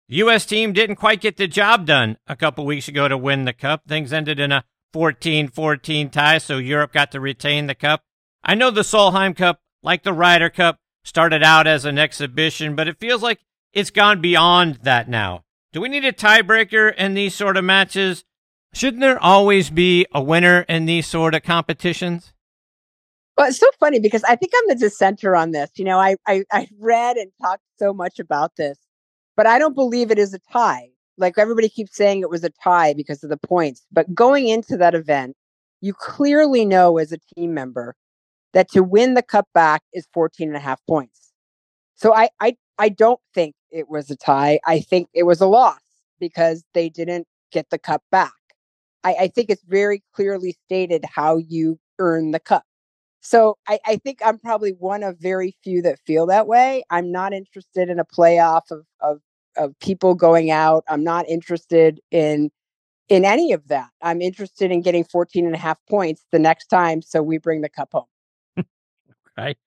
The 0.08 0.16
U.S. 0.16 0.46
team 0.46 0.72
didn't 0.72 0.96
quite 0.96 1.20
get 1.20 1.36
the 1.36 1.46
job 1.46 1.86
done 1.86 2.16
a 2.26 2.34
couple 2.34 2.64
weeks 2.66 2.88
ago 2.88 3.08
to 3.08 3.16
win 3.16 3.44
the 3.44 3.52
cup. 3.52 3.82
Things 3.86 4.12
ended 4.12 4.40
in 4.40 4.52
a 4.52 4.64
14 4.92 5.48
14 5.48 6.10
tie, 6.10 6.38
so 6.38 6.58
Europe 6.58 6.92
got 6.92 7.12
to 7.12 7.20
retain 7.20 7.66
the 7.66 7.74
cup. 7.74 8.02
I 8.42 8.54
know 8.54 8.70
the 8.70 8.80
Solheim 8.80 9.36
Cup, 9.36 9.60
like 9.82 10.02
the 10.02 10.12
Ryder 10.12 10.50
Cup, 10.50 10.78
started 11.04 11.42
out 11.42 11.66
as 11.66 11.84
an 11.84 11.98
exhibition, 11.98 12.74
but 12.74 12.88
it 12.88 12.98
feels 12.98 13.22
like 13.22 13.40
it's 13.72 13.90
gone 13.90 14.20
beyond 14.20 14.80
that 14.82 15.08
now. 15.08 15.44
Do 15.72 15.80
we 15.80 15.88
need 15.88 16.04
a 16.04 16.12
tiebreaker 16.12 16.92
in 16.94 17.14
these 17.14 17.34
sort 17.34 17.56
of 17.56 17.64
matches? 17.64 18.24
Shouldn't 18.72 19.00
there 19.00 19.20
always 19.22 19.70
be 19.70 20.06
a 20.12 20.22
winner 20.22 20.60
in 20.68 20.86
these 20.86 21.06
sort 21.06 21.34
of 21.34 21.42
competitions? 21.42 22.32
Well, 23.36 23.48
it's 23.48 23.58
so 23.58 23.66
funny 23.80 23.98
because 24.00 24.22
I 24.24 24.36
think 24.36 24.52
I'm 24.54 24.68
the 24.68 24.74
dissenter 24.74 25.34
on 25.34 25.50
this. 25.50 25.70
You 25.76 25.84
know, 25.84 25.98
I, 25.98 26.16
I, 26.26 26.44
I 26.52 26.68
read 26.78 27.16
and 27.16 27.32
talked 27.40 27.62
so 27.78 27.92
much 27.92 28.18
about 28.18 28.56
this, 28.56 28.78
but 29.36 29.46
I 29.46 29.58
don't 29.58 29.74
believe 29.74 30.10
it 30.10 30.18
is 30.18 30.34
a 30.34 30.38
tie. 30.52 30.90
Like 31.16 31.38
everybody 31.38 31.68
keeps 31.68 31.96
saying 31.96 32.20
it 32.20 32.30
was 32.30 32.44
a 32.44 32.50
tie 32.62 32.94
because 32.94 33.24
of 33.24 33.30
the 33.30 33.36
points, 33.36 33.86
but 33.90 34.14
going 34.14 34.48
into 34.48 34.76
that 34.76 34.94
event, 34.94 35.36
you 35.80 35.94
clearly 35.94 36.64
know 36.64 36.98
as 36.98 37.12
a 37.12 37.18
team 37.34 37.54
member 37.54 37.94
that 38.52 38.70
to 38.70 38.82
win 38.82 39.14
the 39.14 39.22
cup 39.22 39.48
back 39.54 39.82
is 39.92 40.06
14 40.12 40.48
and 40.48 40.56
a 40.56 40.60
half 40.60 40.80
points. 40.86 41.32
So 41.94 42.14
I, 42.14 42.30
I, 42.40 42.56
I 42.78 42.88
don't 42.88 43.20
think 43.34 43.54
it 43.70 43.88
was 43.88 44.10
a 44.10 44.16
tie. 44.16 44.60
I 44.66 44.80
think 44.80 45.08
it 45.14 45.24
was 45.24 45.40
a 45.40 45.46
loss 45.46 45.80
because 46.18 46.64
they 46.74 46.88
didn't 46.88 47.26
get 47.52 47.70
the 47.70 47.78
cup 47.78 48.02
back. 48.10 48.32
I, 49.04 49.14
I 49.20 49.28
think 49.28 49.50
it's 49.50 49.64
very 49.64 50.02
clearly 50.14 50.56
stated 50.66 51.04
how 51.04 51.38
you 51.38 51.78
earn 51.98 52.30
the 52.30 52.40
cup. 52.40 52.64
So 53.20 53.58
I, 53.68 53.78
I 53.86 53.96
think 53.96 54.20
I'm 54.24 54.38
probably 54.38 54.70
one 54.70 55.02
of 55.02 55.18
very 55.18 55.56
few 55.62 55.82
that 55.82 55.98
feel 56.06 56.26
that 56.26 56.46
way. 56.46 56.84
I'm 56.90 57.12
not 57.12 57.32
interested 57.32 57.90
in 57.90 57.98
a 57.98 58.04
playoff 58.04 58.70
of, 58.70 58.84
of 59.00 59.20
of 59.56 59.78
people 59.80 60.14
going 60.14 60.50
out. 60.50 60.84
I'm 60.88 61.04
not 61.04 61.28
interested 61.28 62.00
in 62.10 62.50
in 63.08 63.24
any 63.24 63.52
of 63.52 63.68
that. 63.68 63.90
I'm 64.00 64.22
interested 64.22 64.70
in 64.70 64.82
getting 64.82 65.04
14 65.04 65.44
and 65.44 65.54
a 65.54 65.58
half 65.58 65.78
points 65.88 66.24
the 66.30 66.38
next 66.38 66.66
time 66.66 67.02
so 67.02 67.22
we 67.22 67.38
bring 67.38 67.60
the 67.60 67.68
cup 67.68 67.90
home. 67.92 68.04
right. 69.36 69.58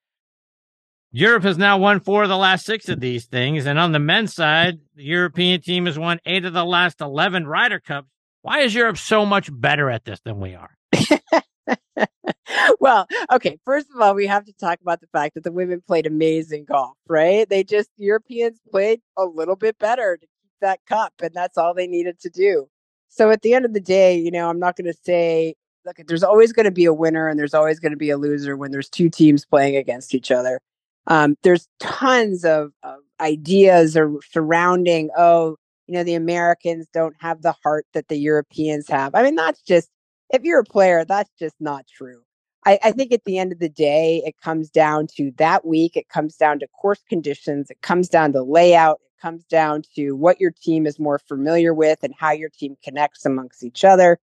Europe 1.12 1.44
has 1.44 1.58
now 1.58 1.78
won 1.78 2.00
four 2.00 2.24
of 2.24 2.30
the 2.30 2.38
last 2.38 2.66
six 2.66 2.90
of 2.90 3.00
these 3.00 3.25
things. 3.25 3.68
And 3.68 3.78
on 3.78 3.92
the 3.92 4.00
men's 4.00 4.34
side, 4.34 4.80
the 4.96 5.04
European 5.04 5.62
team 5.62 5.86
has 5.86 6.00
won 6.00 6.20
eight 6.25 6.46
of 6.46 6.54
the 6.54 6.66
last 6.66 7.02
11 7.02 7.46
Ryder 7.46 7.80
Cups. 7.80 8.08
Why 8.44 8.60
is 8.60 8.76
Europe 8.76 8.98
so 8.98 9.26
much 9.26 9.50
better 9.52 9.90
at 9.90 10.04
this 10.04 10.20
than 10.26 10.42
we 10.42 10.54
are? 10.54 10.78
well, 12.80 13.08
okay. 13.32 13.58
First 13.64 13.88
of 13.96 14.02
all, 14.02 14.14
we 14.14 14.28
have 14.28 14.44
to 14.46 14.54
talk 14.54 14.80
about 14.82 15.00
the 15.00 15.08
fact 15.08 15.36
that 15.36 15.46
the 15.46 15.52
women 15.52 15.82
played 15.88 16.06
amazing 16.06 16.66
golf, 16.66 16.98
right? 17.08 17.48
They 17.50 17.64
just, 17.64 17.90
Europeans 17.98 18.60
played 18.70 19.00
a 19.18 19.24
little 19.24 19.56
bit 19.56 19.80
better 19.80 20.18
to 20.18 20.26
keep 20.26 20.52
that 20.60 20.82
cup, 20.88 21.14
and 21.22 21.34
that's 21.34 21.58
all 21.58 21.74
they 21.74 21.88
needed 21.88 22.20
to 22.20 22.30
do. 22.30 22.68
So 23.08 23.32
at 23.32 23.44
the 23.44 23.54
end 23.54 23.64
of 23.64 23.74
the 23.74 23.80
day, 23.80 24.18
you 24.20 24.30
know, 24.30 24.50
I'm 24.50 24.60
not 24.60 24.76
going 24.76 24.92
to 24.92 25.00
say, 25.06 25.56
look, 25.86 25.96
there's 26.06 26.24
always 26.24 26.52
going 26.52 26.66
to 26.66 26.72
be 26.72 26.86
a 26.86 26.94
winner 26.94 27.30
and 27.30 27.40
there's 27.40 27.54
always 27.54 27.80
going 27.80 27.94
to 27.94 27.98
be 27.98 28.10
a 28.10 28.18
loser 28.18 28.58
when 28.58 28.72
there's 28.72 28.90
two 28.90 29.10
teams 29.10 29.46
playing 29.46 29.78
against 29.78 30.14
each 30.14 30.32
other. 30.32 30.60
Um, 31.08 31.38
there's 31.44 31.68
tons 31.80 32.44
of, 32.44 32.74
of 32.84 33.00
ideas 33.22 33.96
or 33.96 34.20
surrounding, 34.32 35.12
oh, 35.18 35.56
you 35.88 35.94
know, 35.94 36.04
the 36.04 36.16
Americans 36.16 36.88
don't 36.94 37.16
have 37.20 37.42
the 37.42 37.56
heart 37.63 37.86
that 37.94 38.08
the 38.08 38.18
Europeans 38.18 38.88
have. 38.90 39.16
I 39.16 39.24
mean, 39.24 39.36
that's 39.36 39.62
just, 39.62 39.90
if 40.30 40.44
you're 40.44 40.60
a 40.60 40.66
player, 40.66 41.06
that's 41.06 41.32
just 41.38 41.56
not 41.60 41.86
true. 41.88 42.22
I, 42.66 42.80
I, 42.84 42.92
think 42.92 43.12
at 43.12 43.25
the 43.25 43.38
end 43.38 43.52
of 43.52 43.60
the 43.60 43.70
day, 43.70 44.22
it 44.25 44.36
comes 44.42 44.70
down 44.70 45.08
to 45.18 45.32
that 45.38 45.66
week. 45.66 45.98
It 45.98 46.08
comes 46.08 46.38
down 46.38 46.60
to 46.60 46.68
course 46.68 47.02
conditions. 47.10 47.70
It 47.70 47.82
comes 47.82 48.08
down 48.08 48.32
to 48.34 48.42
layout. 48.42 49.02
It 49.04 49.22
comes 49.22 49.44
down 49.46 49.84
to 49.96 50.13
what 50.13 50.40
your 50.40 50.52
team 50.52 50.86
is 50.86 50.98
more 50.98 51.20
familiar 51.20 51.74
with 51.74 52.00
and 52.04 52.13
how 52.18 52.32
your 52.32 52.50
team 52.50 52.78
connects 52.82 53.25
amongst 53.25 53.63
each 53.63 53.84
other. 53.84 54.18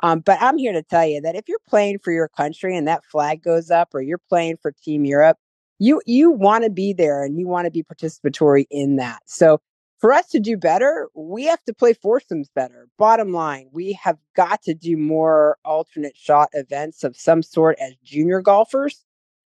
Um, 0.00 0.20
but 0.20 0.42
I'm 0.42 0.58
here 0.58 0.72
to 0.72 0.82
tell 0.82 1.06
you 1.06 1.20
that 1.20 1.36
if 1.36 1.48
you're 1.48 1.60
playing 1.68 2.00
for 2.00 2.12
your 2.12 2.28
country 2.28 2.76
and 2.76 2.88
that 2.88 3.04
flag 3.04 3.42
goes 3.42 3.70
up, 3.70 3.90
or 3.94 4.02
you're 4.02 4.18
playing 4.28 4.56
for 4.60 4.72
Team 4.72 5.04
Europe, 5.04 5.38
you 5.78 6.00
you 6.06 6.30
want 6.30 6.64
to 6.64 6.70
be 6.70 6.92
there 6.92 7.24
and 7.24 7.38
you 7.38 7.46
want 7.46 7.66
to 7.66 7.70
be 7.70 7.82
participatory 7.82 8.66
in 8.70 8.96
that. 8.96 9.20
So 9.26 9.60
for 10.04 10.12
us 10.12 10.26
to 10.26 10.38
do 10.38 10.58
better, 10.58 11.08
we 11.14 11.44
have 11.44 11.64
to 11.64 11.72
play 11.72 11.94
foursomes 11.94 12.50
better. 12.54 12.88
Bottom 12.98 13.32
line, 13.32 13.70
we 13.72 13.94
have 13.94 14.18
got 14.36 14.60
to 14.64 14.74
do 14.74 14.98
more 14.98 15.56
alternate 15.64 16.14
shot 16.14 16.50
events 16.52 17.04
of 17.04 17.16
some 17.16 17.42
sort 17.42 17.78
as 17.80 17.94
junior 18.04 18.42
golfers 18.42 19.02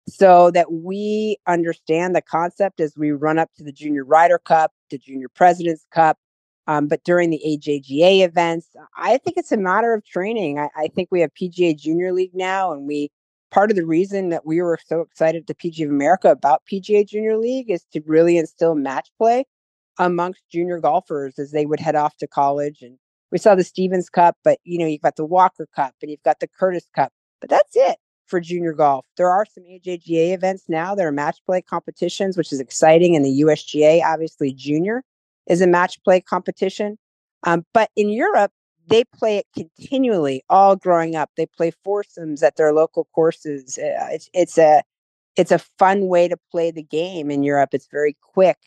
so 0.08 0.50
that 0.50 0.72
we 0.72 1.38
understand 1.46 2.16
the 2.16 2.24
concept 2.24 2.80
as 2.80 2.98
we 2.98 3.12
run 3.12 3.38
up 3.38 3.52
to 3.58 3.64
the 3.64 3.72
Junior 3.72 4.04
Ryder 4.04 4.40
Cup, 4.40 4.72
the 4.90 4.98
Junior 4.98 5.30
President's 5.30 5.86
Cup. 5.92 6.18
Um, 6.66 6.88
but 6.88 7.04
during 7.04 7.30
the 7.30 7.44
AJGA 7.46 8.26
events, 8.26 8.70
I 8.98 9.18
think 9.18 9.38
it's 9.38 9.52
a 9.52 9.58
matter 9.58 9.94
of 9.94 10.04
training. 10.04 10.58
I, 10.58 10.70
I 10.76 10.88
think 10.88 11.10
we 11.12 11.22
have 11.22 11.30
PGA 11.40 11.78
Junior 11.78 12.12
League 12.12 12.34
now, 12.34 12.72
and 12.72 12.88
we 12.88 13.12
part 13.52 13.70
of 13.70 13.78
the 13.78 13.86
reason 13.86 14.30
that 14.30 14.48
we 14.48 14.64
were 14.64 14.80
so 14.84 15.02
excited 15.02 15.42
at 15.42 15.46
the 15.46 15.54
PGA 15.54 15.86
of 15.86 15.92
America 15.92 16.32
about 16.32 16.64
PGA 16.66 17.08
Junior 17.08 17.38
League 17.38 17.70
is 17.70 17.86
to 17.94 18.02
really 18.08 18.40
instill 18.40 18.74
match 18.74 19.12
play 19.16 19.46
amongst 20.00 20.42
junior 20.50 20.80
golfers 20.80 21.38
as 21.38 21.52
they 21.52 21.66
would 21.66 21.80
head 21.80 21.96
off 21.96 22.18
to 22.18 22.28
college. 22.28 22.82
And 22.82 22.98
we 23.32 23.38
saw 23.38 23.54
the 23.54 23.64
Stevens 23.64 24.10
Cup, 24.10 24.38
but 24.44 24.60
you 24.64 24.80
know, 24.80 24.86
you've 24.86 25.02
got 25.02 25.18
the 25.18 25.26
Walker 25.26 25.68
Cup 25.76 25.94
and 26.02 26.10
you've 26.10 26.24
got 26.24 26.40
the 26.40 26.48
Curtis 26.48 26.90
Cup, 26.96 27.12
but 27.42 27.50
that's 27.50 27.76
it 27.76 27.98
for 28.26 28.40
junior 28.40 28.74
golf. 28.74 29.06
There 29.18 29.30
are 29.30 29.46
some 29.46 29.64
AJGA 29.64 30.34
events 30.34 30.66
now 30.68 30.96
that 30.96 31.06
are 31.06 31.12
match 31.12 31.40
play 31.46 31.62
competitions, 31.62 32.38
which 32.38 32.54
is 32.54 32.60
exciting. 32.60 33.16
And 33.16 33.26
the 33.26 33.42
USGA, 33.42 34.04
obviously, 34.04 34.54
junior 34.54 35.04
is 35.48 35.62
a 35.62 35.68
match 35.68 36.02
play 36.04 36.22
competition. 36.22 36.98
Um, 37.44 37.66
but 37.74 37.90
in 37.96 38.10
Europe, 38.10 38.52
they 38.88 39.04
play 39.16 39.38
it 39.38 39.46
continually 39.56 40.44
all 40.50 40.76
growing 40.76 41.16
up. 41.16 41.30
They 41.36 41.46
play 41.46 41.72
foursomes 41.84 42.42
at 42.44 42.56
their 42.56 42.74
local 42.74 43.08
courses. 43.14 43.78
Uh, 43.78 44.08
it's 44.12 44.30
it's 44.34 44.58
a 44.58 44.82
it's 45.36 45.52
a 45.52 45.60
fun 45.78 46.08
way 46.08 46.28
to 46.28 46.38
play 46.52 46.72
the 46.72 46.84
game 46.84 47.30
in 47.30 47.44
Europe. 47.44 47.70
It's 47.74 47.88
very 47.92 48.18
quick 48.22 48.58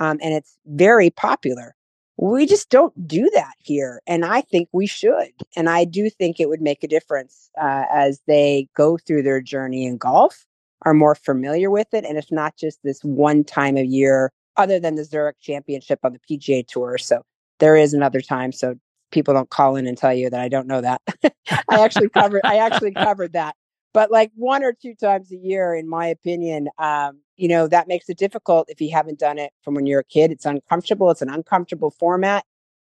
um, 0.00 0.18
and 0.22 0.34
it's 0.34 0.58
very 0.66 1.10
popular. 1.10 1.74
We 2.16 2.46
just 2.46 2.70
don't 2.70 3.08
do 3.08 3.28
that 3.34 3.54
here. 3.58 4.00
And 4.06 4.24
I 4.24 4.40
think 4.40 4.68
we 4.72 4.86
should. 4.86 5.32
And 5.56 5.68
I 5.68 5.84
do 5.84 6.08
think 6.08 6.38
it 6.38 6.48
would 6.48 6.60
make 6.60 6.84
a 6.84 6.88
difference 6.88 7.50
uh, 7.60 7.84
as 7.92 8.20
they 8.26 8.68
go 8.76 8.96
through 8.98 9.24
their 9.24 9.40
journey 9.40 9.84
in 9.84 9.96
golf, 9.96 10.46
are 10.82 10.94
more 10.94 11.14
familiar 11.14 11.70
with 11.70 11.92
it. 11.92 12.04
And 12.04 12.16
it's 12.16 12.30
not 12.30 12.56
just 12.56 12.78
this 12.84 13.00
one 13.02 13.42
time 13.42 13.76
a 13.76 13.84
year, 13.84 14.30
other 14.56 14.78
than 14.78 14.94
the 14.94 15.04
Zurich 15.04 15.40
Championship 15.40 15.98
on 16.04 16.12
the 16.12 16.38
PGA 16.38 16.66
Tour. 16.66 16.98
So 16.98 17.22
there 17.58 17.76
is 17.76 17.94
another 17.94 18.20
time. 18.20 18.52
So 18.52 18.76
people 19.10 19.34
don't 19.34 19.50
call 19.50 19.76
in 19.76 19.86
and 19.86 19.96
tell 19.96 20.14
you 20.14 20.30
that 20.30 20.40
I 20.40 20.48
don't 20.48 20.66
know 20.66 20.80
that. 20.80 21.00
I 21.24 21.80
actually 21.80 22.10
covered 22.10 22.42
I 22.44 22.58
actually 22.58 22.92
covered 22.94 23.32
that 23.32 23.56
but 23.94 24.10
like 24.10 24.30
one 24.34 24.62
or 24.62 24.74
two 24.74 24.94
times 24.94 25.32
a 25.32 25.36
year 25.36 25.74
in 25.74 25.88
my 25.88 26.06
opinion 26.06 26.68
um, 26.78 27.20
you 27.36 27.48
know 27.48 27.66
that 27.66 27.88
makes 27.88 28.10
it 28.10 28.18
difficult 28.18 28.68
if 28.68 28.80
you 28.82 28.90
haven't 28.92 29.18
done 29.18 29.38
it 29.38 29.52
from 29.62 29.74
when 29.74 29.86
you're 29.86 30.00
a 30.00 30.04
kid. 30.04 30.30
It's 30.30 30.44
uncomfortable 30.44 31.10
it's 31.10 31.22
an 31.22 31.30
uncomfortable 31.30 31.90
format 31.90 32.44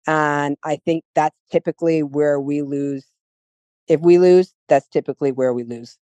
and 0.07 0.57
i 0.63 0.75
think 0.75 1.03
that's 1.15 1.35
typically 1.51 2.03
where 2.03 2.39
we 2.39 2.61
lose 2.61 3.05
if 3.87 4.01
we 4.01 4.17
lose 4.19 4.53
that's 4.67 4.87
typically 4.87 5.31
where 5.31 5.53
we 5.53 5.63
lose. 5.63 5.97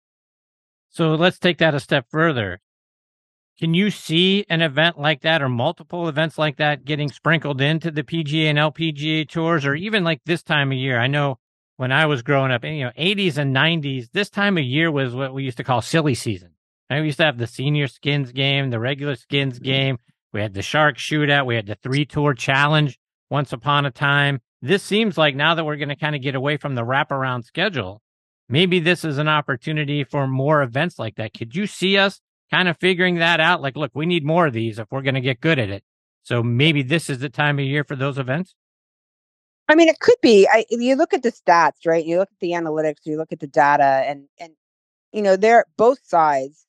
So 0.90 1.16
let's 1.16 1.40
take 1.40 1.60
that 1.60 1.76
a 1.76 1.80
step 1.80 2.06
further. 2.10 2.60
Can 3.60 3.74
you 3.74 3.92
see 3.92 4.46
an 4.50 4.62
event 4.62 4.98
like 4.98 5.22
that 5.22 5.42
or 5.42 5.50
multiple 5.50 6.08
events 6.08 6.38
like 6.38 6.58
that 6.58 6.86
getting 6.86 7.10
sprinkled 7.10 7.60
into 7.60 7.92
the 7.92 8.04
pga 8.04 8.46
and 8.46 8.58
lpga 8.58 9.28
tours 9.28 9.66
or 9.66 9.76
even 9.76 10.04
like 10.04 10.22
this 10.26 10.42
time 10.42 10.72
of 10.72 10.78
year? 10.78 10.98
I 10.98 11.08
know 11.08 11.40
when 11.80 11.94
I 11.94 12.08
was 12.08 12.24
growing 12.24 12.52
up, 12.52 12.66
you 12.66 12.84
know, 12.84 12.92
80s 13.00 13.38
and 13.38 13.56
90s, 13.56 14.10
this 14.12 14.30
time 14.30 14.58
of 14.58 14.66
year 14.66 14.92
was 14.92 15.16
what 15.16 15.34
we 15.34 15.46
used 15.46 15.56
to 15.60 15.64
call 15.64 15.82
silly 15.82 16.14
season. 16.14 16.50
And 16.90 17.00
we 17.00 17.06
used 17.06 17.20
to 17.20 17.24
have 17.24 17.38
the 17.38 17.48
senior 17.48 17.88
skins 17.88 18.34
game, 18.34 18.70
the 18.70 18.82
regular 18.82 19.16
skins 19.16 19.56
mm-hmm. 19.56 19.64
game. 19.64 19.98
We 20.34 20.42
had 20.42 20.54
the 20.54 20.62
shark 20.62 20.98
shootout. 20.98 21.46
We 21.46 21.56
had 21.56 21.68
the 21.68 21.78
three 21.82 22.06
tour 22.06 22.34
challenge 22.34 23.00
once 23.30 23.54
upon 23.54 23.86
a 23.86 23.92
time. 23.92 24.42
This 24.62 24.84
seems 24.84 25.18
like 25.18 25.38
now 25.38 25.56
that 25.56 25.64
we're 25.64 25.78
going 25.78 25.88
to 25.88 25.96
kind 25.96 26.18
of 26.18 26.22
get 26.22 26.36
away 26.36 26.58
from 26.58 26.76
the 26.76 26.84
wraparound 26.84 27.46
schedule, 27.46 28.02
maybe 28.50 28.82
this 28.82 29.06
is 29.06 29.18
an 29.18 29.30
opportunity 29.30 30.04
for 30.04 30.28
more 30.28 30.62
events 30.62 31.00
like 31.00 31.16
that. 31.16 31.34
Could 31.34 31.56
you 31.56 31.66
see 31.66 31.98
us 31.98 32.20
kind 32.52 32.68
of 32.68 32.78
figuring 32.78 33.20
that 33.20 33.40
out? 33.40 33.62
Like, 33.62 33.78
look, 33.78 33.92
we 33.94 34.06
need 34.06 34.26
more 34.26 34.48
of 34.48 34.54
these 34.54 34.80
if 34.80 34.88
we're 34.92 35.02
going 35.02 35.16
to 35.16 35.22
get 35.22 35.40
good 35.40 35.60
at 35.60 35.70
it. 35.70 35.86
So 36.24 36.44
maybe 36.44 36.84
this 36.84 37.10
is 37.10 37.20
the 37.20 37.30
time 37.30 37.58
of 37.58 37.64
year 37.64 37.86
for 37.86 37.96
those 37.96 38.18
events? 38.18 38.54
I 39.70 39.76
mean, 39.76 39.88
it 39.88 40.00
could 40.00 40.18
be. 40.22 40.48
I, 40.52 40.66
you 40.70 40.96
look 40.96 41.14
at 41.14 41.22
the 41.22 41.32
stats, 41.32 41.86
right? 41.86 42.04
You 42.04 42.18
look 42.18 42.30
at 42.32 42.40
the 42.40 42.52
analytics, 42.52 43.06
you 43.06 43.18
look 43.18 43.32
at 43.32 43.40
the 43.40 43.48
data, 43.48 44.04
and 44.08 44.26
and 44.40 44.54
you 45.14 45.22
know, 45.22 45.36
they're 45.36 45.66
both 45.78 46.00
sides 46.04 46.66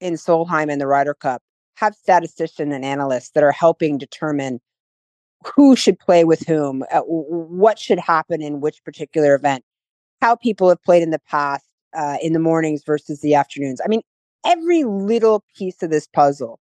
in 0.00 0.14
Solheim 0.14 0.70
and 0.72 0.80
the 0.80 0.86
Ryder 0.86 1.14
Cup 1.14 1.42
have 1.76 1.94
statisticians 1.94 2.72
and 2.72 2.84
analysts 2.84 3.30
that 3.30 3.44
are 3.44 3.52
helping 3.52 3.98
determine 3.98 4.60
who 5.54 5.76
should 5.76 5.98
play 5.98 6.24
with 6.24 6.40
whom, 6.46 6.84
uh, 6.92 7.00
what 7.00 7.78
should 7.78 7.98
happen 7.98 8.40
in 8.40 8.60
which 8.60 8.82
particular 8.84 9.34
event, 9.34 9.64
how 10.22 10.36
people 10.36 10.68
have 10.68 10.82
played 10.82 11.02
in 11.02 11.10
the 11.10 11.20
past 11.28 11.66
uh, 11.94 12.16
in 12.22 12.32
the 12.32 12.38
mornings 12.38 12.82
versus 12.84 13.20
the 13.20 13.34
afternoons. 13.34 13.80
I 13.84 13.88
mean, 13.88 14.02
every 14.46 14.84
little 14.84 15.44
piece 15.56 15.82
of 15.82 15.90
this 15.90 16.06
puzzle 16.06 16.58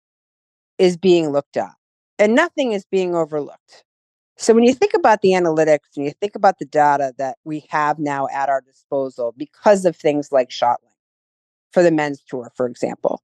is 0.78 0.96
being 0.96 1.30
looked 1.30 1.56
at, 1.56 1.72
and 2.18 2.34
nothing 2.34 2.72
is 2.72 2.84
being 2.90 3.14
overlooked. 3.14 3.84
So 4.36 4.54
when 4.54 4.64
you 4.64 4.74
think 4.74 4.94
about 4.94 5.20
the 5.22 5.30
analytics 5.30 5.96
and 5.96 6.04
you 6.06 6.12
think 6.12 6.34
about 6.34 6.58
the 6.58 6.64
data 6.64 7.12
that 7.18 7.38
we 7.44 7.66
have 7.68 7.98
now 7.98 8.28
at 8.32 8.48
our 8.48 8.60
disposal 8.60 9.34
because 9.36 9.84
of 9.84 9.96
things 9.96 10.32
like 10.32 10.50
shot 10.50 10.80
for 11.70 11.82
the 11.82 11.90
men's 11.90 12.22
tour, 12.22 12.50
for 12.56 12.66
example. 12.66 13.22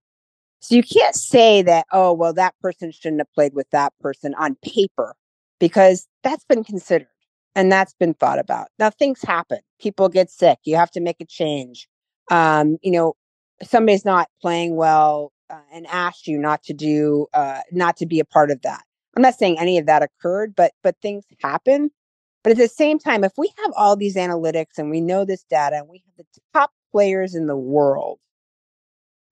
So 0.61 0.75
you 0.75 0.83
can't 0.83 1.15
say 1.15 1.63
that, 1.63 1.87
oh, 1.93 2.13
well, 2.13 2.33
that 2.35 2.55
person 2.61 2.91
shouldn't 2.91 3.21
have 3.21 3.33
played 3.33 3.55
with 3.55 3.71
that 3.71 3.93
person 4.01 4.35
on 4.35 4.57
paper 4.63 5.15
because 5.61 6.07
that's 6.23 6.45
been 6.45 6.65
considered 6.65 7.09
and 7.55 7.71
that's 7.71 7.95
been 7.95 8.15
thought 8.15 8.39
about. 8.39 8.69
Now 8.79 8.91
things 8.91 9.23
happen. 9.23 9.59
People 9.81 10.09
get 10.09 10.31
sick. 10.31 10.59
You 10.65 10.77
have 10.77 10.91
to 10.93 11.01
make 11.01 11.21
a 11.21 11.25
change. 11.25 11.89
Um, 12.31 12.79
you 12.83 12.91
know, 12.91 13.15
somebody's 13.63 14.05
not 14.05 14.29
playing 14.43 14.77
well 14.77 15.33
uh, 15.49 15.59
and 15.73 15.87
asked 15.87 16.27
you 16.27 16.39
not 16.39 16.63
to 16.65 16.75
do, 16.75 17.27
uh, 17.33 17.61
not 17.73 17.97
to 17.99 18.07
be 18.07 18.21
a 18.21 18.25
part 18.25 18.51
of 18.51 18.61
that 18.63 18.83
I'm 19.17 19.23
not 19.23 19.35
saying 19.35 19.59
any 19.59 19.79
of 19.79 19.87
that 19.87 20.03
occurred, 20.03 20.55
but 20.55 20.73
but 20.83 20.97
things 21.03 21.25
happen. 21.43 21.91
But 22.45 22.53
at 22.53 22.59
the 22.59 22.69
same 22.69 22.99
time, 22.99 23.25
if 23.25 23.33
we 23.37 23.53
have 23.59 23.73
all 23.77 23.97
these 23.97 24.17
analytics 24.17 24.79
and 24.79 24.91
we 24.91 25.01
know 25.01 25.25
this 25.25 25.45
data 25.51 25.77
and 25.77 25.89
we 25.89 26.03
have 26.07 26.27
the 26.27 26.41
top 26.55 26.71
players 26.93 27.35
in 27.35 27.47
the 27.47 27.57
world, 27.57 28.19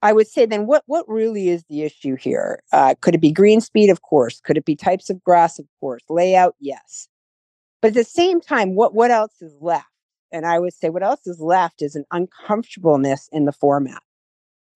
I 0.02 0.12
would 0.12 0.26
say 0.26 0.46
then 0.46 0.66
what 0.66 0.82
what 0.86 1.08
really 1.08 1.48
is 1.48 1.64
the 1.68 1.82
issue 1.82 2.16
here? 2.16 2.62
Uh, 2.72 2.94
could 3.00 3.14
it 3.14 3.20
be 3.20 3.32
green 3.32 3.60
speed? 3.60 3.90
Of 3.90 4.02
course. 4.02 4.40
Could 4.40 4.56
it 4.56 4.64
be 4.64 4.76
types 4.76 5.10
of 5.10 5.22
grass? 5.22 5.58
Of 5.58 5.66
course. 5.80 6.02
Layout? 6.08 6.54
Yes. 6.60 7.08
But 7.80 7.88
at 7.88 7.94
the 7.94 8.04
same 8.04 8.40
time, 8.40 8.74
what 8.74 8.94
what 8.94 9.10
else 9.10 9.40
is 9.40 9.56
left? 9.60 9.86
And 10.32 10.44
I 10.44 10.58
would 10.58 10.74
say 10.74 10.90
what 10.90 11.02
else 11.02 11.26
is 11.26 11.40
left 11.40 11.82
is 11.82 11.94
an 11.94 12.04
uncomfortableness 12.10 13.28
in 13.32 13.44
the 13.44 13.52
format. 13.52 14.02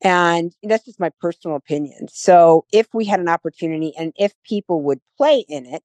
And 0.03 0.55
that's 0.63 0.87
just 0.87 1.01
my 1.01 1.11
personal 1.21 1.57
opinion. 1.57 2.09
So 2.09 2.65
if 2.73 2.89
we 2.95 3.05
had 3.05 3.21
an 3.21 3.29
opportunity 3.29 3.93
and 3.99 4.13
if 4.17 4.33
people 4.45 4.83
would 4.83 5.01
play 5.17 5.45
in 5.49 5.67
it, 5.67 5.83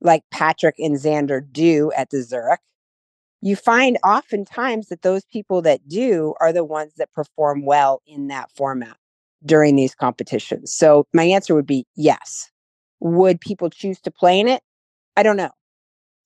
like 0.00 0.22
Patrick 0.30 0.76
and 0.78 0.96
Xander 0.96 1.40
do 1.52 1.92
at 1.96 2.10
the 2.10 2.22
Zurich, 2.22 2.60
you 3.42 3.56
find 3.56 3.98
oftentimes 4.04 4.88
that 4.88 5.02
those 5.02 5.24
people 5.24 5.62
that 5.62 5.86
do 5.88 6.34
are 6.40 6.52
the 6.52 6.64
ones 6.64 6.94
that 6.96 7.12
perform 7.12 7.64
well 7.66 8.00
in 8.06 8.28
that 8.28 8.50
format 8.56 8.96
during 9.44 9.76
these 9.76 9.94
competitions. 9.94 10.72
So 10.72 11.06
my 11.12 11.24
answer 11.24 11.54
would 11.54 11.66
be 11.66 11.84
yes. 11.96 12.50
Would 13.00 13.40
people 13.40 13.68
choose 13.68 14.00
to 14.02 14.10
play 14.10 14.38
in 14.38 14.48
it? 14.48 14.62
I 15.16 15.22
don't 15.22 15.36
know. 15.36 15.50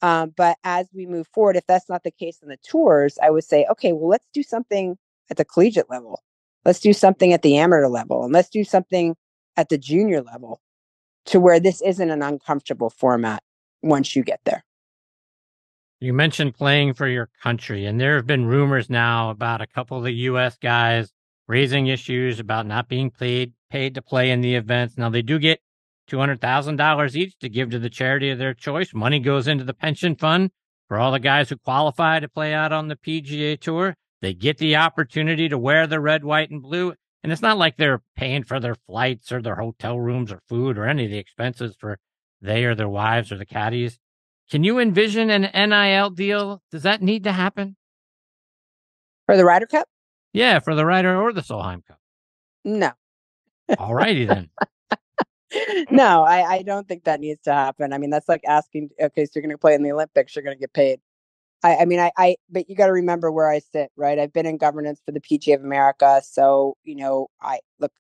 Um, 0.03 0.35
but 0.37 0.59
as 0.63 0.89
we 0.95 1.07
move 1.07 1.27
forward, 1.29 1.57
if 1.57 1.67
that's 1.67 1.89
not 1.89 2.05
the 2.05 2.11
case 2.11 2.41
in 2.43 2.49
the 2.49 2.59
tours, 2.59 3.19
I 3.23 3.31
would 3.31 3.45
say, 3.45 3.67
okay, 3.71 3.93
well, 3.93 4.09
let's 4.11 4.29
do 4.33 4.43
something 4.43 4.99
at 5.31 5.39
the 5.39 5.45
collegiate 5.45 5.91
level. 5.91 6.21
Let's 6.67 6.81
do 6.81 6.93
something 6.93 7.33
at 7.33 7.43
the 7.43 7.57
amateur 7.59 7.87
level 7.87 8.25
and 8.25 8.33
let's 8.33 8.51
do 8.51 8.65
something 8.65 9.15
at 9.57 9.69
the 9.69 9.79
junior 9.79 10.21
level 10.21 10.61
to 11.27 11.39
where 11.39 11.61
this 11.61 11.81
isn't 11.81 12.11
an 12.11 12.23
uncomfortable 12.23 12.91
format 12.91 13.41
once 13.83 14.17
you 14.17 14.25
get 14.25 14.41
there. 14.45 14.65
You 16.01 16.13
mentioned 16.13 16.57
playing 16.57 16.95
for 16.95 17.07
your 17.07 17.31
country, 17.41 17.87
and 17.87 18.01
there 18.01 18.17
have 18.17 18.27
been 18.27 18.47
rumors 18.47 18.91
now 18.91 19.31
about 19.31 19.61
a 19.61 19.67
couple 19.67 19.97
of 19.97 20.03
the 20.03 20.13
U.S. 20.13 20.59
guys 20.61 21.13
raising 21.47 21.87
issues 21.87 22.41
about 22.41 22.67
not 22.67 22.89
being 22.89 23.13
paid 23.13 23.53
paid 23.71 23.95
to 23.95 24.03
play 24.03 24.33
in 24.33 24.41
the 24.41 24.57
events. 24.57 24.99
Now 24.99 25.09
they 25.09 25.23
do 25.23 25.39
get 25.39 25.61
two 26.09 26.19
hundred 26.19 26.41
thousand 26.41 26.77
dollars 26.77 27.17
each 27.17 27.39
to 27.39 27.49
give 27.49 27.71
to 27.71 27.79
the 27.79 27.89
charity 27.89 28.31
of 28.31 28.39
their 28.39 28.55
choice. 28.55 28.93
Money 28.93 29.21
goes 29.21 29.47
into 29.47 29.63
the 29.63 29.73
pension 29.73 30.17
fund 30.17 30.51
for 30.89 30.99
all 30.99 31.13
the 31.13 31.21
guys 31.21 31.49
who 31.49 31.57
qualify 31.57 32.19
to 32.19 32.29
play 32.29 32.53
out 32.53 32.73
on 32.73 32.89
the 32.89 32.97
PGA 32.97 33.59
Tour. 33.59 33.95
They 34.23 34.35
get 34.35 34.59
the 34.59 34.77
opportunity 34.77 35.49
to 35.49 35.59
wear 35.59 35.87
the 35.87 36.01
red, 36.01 36.25
white, 36.25 36.51
and 36.51 36.63
blue. 36.63 36.95
And 37.23 37.33
it's 37.33 37.43
not 37.43 37.59
like 37.59 37.77
they're 37.77 38.03
paying 38.17 38.45
for 38.45 38.61
their 38.61 38.75
flights 38.75 39.33
or 39.33 39.43
their 39.43 39.57
hotel 39.57 39.99
rooms 39.99 40.33
or 40.33 40.41
food 40.49 40.79
or 40.79 40.87
any 40.87 41.05
of 41.05 41.11
the 41.11 41.19
expenses 41.19 41.77
for 41.79 41.99
they 42.41 42.65
or 42.65 42.75
their 42.75 42.89
wives 42.89 43.33
or 43.33 43.37
the 43.37 43.47
caddies. 43.47 43.99
Can 44.51 44.63
you 44.63 44.79
envision 44.79 45.31
an 45.31 45.43
NIL 45.53 46.11
deal? 46.11 46.63
Does 46.71 46.85
that 46.85 47.03
need 47.03 47.25
to 47.25 47.33
happen? 47.33 47.77
For 49.27 49.37
the 49.37 49.45
Ryder 49.45 49.67
Cup? 49.67 49.89
Yeah, 50.33 50.61
for 50.61 50.75
the 50.75 50.87
Ryder 50.87 51.21
or 51.21 51.33
the 51.33 51.41
Solheim 51.41 51.85
Cup. 51.85 51.99
No. 52.65 52.93
All 53.79 53.95
righty 53.95 54.25
then. 54.25 54.51
no, 55.91 56.23
I, 56.23 56.43
I 56.43 56.63
don't 56.63 56.87
think 56.87 57.05
that 57.05 57.21
needs 57.21 57.43
to 57.43 57.53
happen. 57.53 57.93
I 57.93 57.99
mean, 57.99 58.11
that's 58.11 58.29
like 58.29 58.43
asking, 58.47 58.91
okay, 59.01 59.25
so 59.25 59.33
you're 59.35 59.43
going 59.43 59.51
to 59.51 59.59
play 59.59 59.75
in 59.75 59.83
the 59.83 59.93
Olympics, 59.93 60.37
you're 60.37 60.45
going 60.45 60.57
to 60.57 60.61
get 60.61 60.73
paid. 60.73 61.01
I, 61.65 61.77
I 61.79 61.85
mean, 61.87 62.01
I, 62.01 62.13
I, 62.19 62.37
but 62.51 62.71
you 62.71 62.77
got 62.77 62.87
to 62.87 62.93
remember 62.93 63.33
where 63.33 63.51
I 63.51 63.61
sit, 63.61 63.91
right? 63.97 64.19
I've 64.19 64.33
been 64.33 64.47
in 64.47 64.59
governance 64.59 65.01
for 65.05 65.13
the 65.13 65.21
PGA 65.21 65.57
of 65.57 65.65
America. 65.65 66.23
So, 66.25 66.77
you 66.85 66.97
know, 66.97 67.29
I 67.43 67.61
look, 67.81 67.93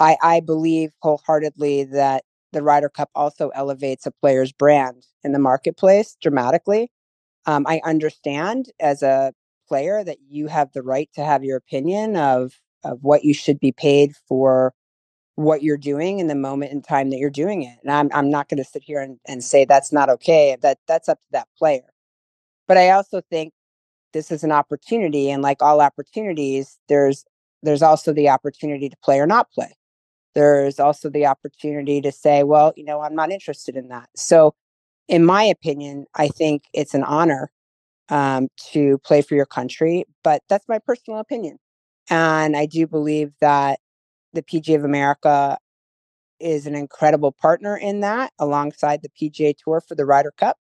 I, 0.00 0.16
I 0.22 0.40
believe 0.40 0.92
wholeheartedly 1.02 1.84
that 1.86 2.24
the 2.52 2.62
Ryder 2.62 2.90
Cup 2.90 3.10
also 3.14 3.50
elevates 3.50 4.06
a 4.06 4.12
player's 4.12 4.52
brand 4.52 5.06
in 5.24 5.32
the 5.32 5.40
marketplace 5.40 6.16
dramatically. 6.22 6.90
Um, 7.46 7.66
I 7.68 7.80
understand 7.84 8.66
as 8.80 9.02
a 9.02 9.32
player 9.68 10.04
that 10.04 10.18
you 10.28 10.48
have 10.48 10.72
the 10.72 10.82
right 10.82 11.10
to 11.14 11.24
have 11.24 11.44
your 11.44 11.56
opinion 11.56 12.16
of 12.16 12.52
of 12.84 12.98
what 13.02 13.24
you 13.24 13.34
should 13.34 13.60
be 13.60 13.72
paid 13.72 14.12
for 14.28 14.74
what 15.36 15.62
you're 15.62 15.78
doing 15.78 16.18
in 16.20 16.28
the 16.28 16.34
moment 16.34 16.72
in 16.72 16.82
time 16.82 17.10
that 17.10 17.18
you're 17.18 17.30
doing 17.30 17.62
it. 17.62 17.78
And 17.82 17.92
I'm 17.92 18.10
I'm 18.14 18.30
not 18.30 18.48
going 18.48 18.58
to 18.58 18.64
sit 18.64 18.82
here 18.84 19.00
and, 19.00 19.18
and 19.26 19.44
say 19.44 19.64
that's 19.64 19.92
not 19.92 20.10
okay. 20.10 20.56
That 20.62 20.78
that's 20.88 21.08
up 21.08 21.20
to 21.20 21.26
that 21.32 21.48
player. 21.58 21.91
But 22.72 22.78
I 22.78 22.90
also 22.90 23.20
think 23.30 23.52
this 24.14 24.30
is 24.30 24.44
an 24.44 24.52
opportunity, 24.52 25.30
and 25.30 25.42
like 25.42 25.62
all 25.62 25.82
opportunities, 25.82 26.78
there's 26.88 27.26
there's 27.62 27.82
also 27.82 28.14
the 28.14 28.30
opportunity 28.30 28.88
to 28.88 28.96
play 29.04 29.20
or 29.20 29.26
not 29.26 29.50
play 29.52 29.74
there's 30.34 30.80
also 30.80 31.10
the 31.10 31.26
opportunity 31.26 32.00
to 32.02 32.12
say, 32.12 32.42
well, 32.44 32.72
you 32.76 32.84
know, 32.84 33.02
I'm 33.02 33.14
not 33.14 33.30
interested 33.32 33.76
in 33.76 33.88
that. 33.88 34.08
So, 34.16 34.54
in 35.08 35.24
my 35.24 35.44
opinion, 35.44 36.06
I 36.16 36.28
think 36.28 36.64
it's 36.74 36.94
an 36.94 37.04
honor 37.04 37.50
um, 38.10 38.48
to 38.72 38.98
play 38.98 39.22
for 39.22 39.34
your 39.34 39.46
country, 39.46 40.04
but 40.24 40.42
that's 40.48 40.68
my 40.68 40.78
personal 40.78 41.20
opinion. 41.20 41.58
And 42.10 42.56
I 42.56 42.66
do 42.66 42.86
believe 42.86 43.32
that 43.40 43.80
the 44.32 44.42
PGA 44.42 44.76
of 44.76 44.84
America 44.84 45.58
is 46.40 46.66
an 46.66 46.74
incredible 46.74 47.32
partner 47.32 47.76
in 47.76 48.00
that, 48.00 48.32
alongside 48.38 49.02
the 49.02 49.10
PGA 49.10 49.54
Tour 49.56 49.82
for 49.86 49.94
the 49.96 50.06
Ryder 50.06 50.32
Cup. 50.38 50.58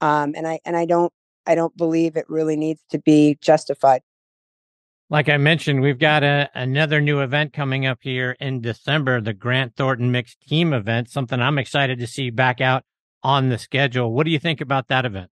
Um, 0.00 0.34
and 0.36 0.46
I 0.46 0.60
and 0.66 0.76
I 0.76 0.86
don't 0.86 1.12
I 1.46 1.54
don't 1.54 1.76
believe 1.76 2.16
it 2.16 2.28
really 2.28 2.56
needs 2.56 2.82
to 2.90 2.98
be 2.98 3.38
justified. 3.40 4.02
Like 5.10 5.28
I 5.28 5.36
mentioned, 5.36 5.82
we've 5.82 5.98
got 5.98 6.22
a, 6.22 6.50
another 6.54 7.00
new 7.00 7.20
event 7.20 7.52
coming 7.52 7.86
up 7.86 7.98
here 8.00 8.36
in 8.40 8.60
December, 8.60 9.20
the 9.20 9.34
Grant 9.34 9.76
Thornton 9.76 10.10
Mixed 10.10 10.40
Team 10.40 10.72
event, 10.72 11.10
something 11.10 11.40
I'm 11.40 11.58
excited 11.58 11.98
to 11.98 12.06
see 12.06 12.30
back 12.30 12.60
out 12.60 12.84
on 13.22 13.48
the 13.48 13.58
schedule. 13.58 14.12
What 14.12 14.24
do 14.24 14.30
you 14.30 14.38
think 14.38 14.60
about 14.60 14.88
that 14.88 15.04
event? 15.04 15.30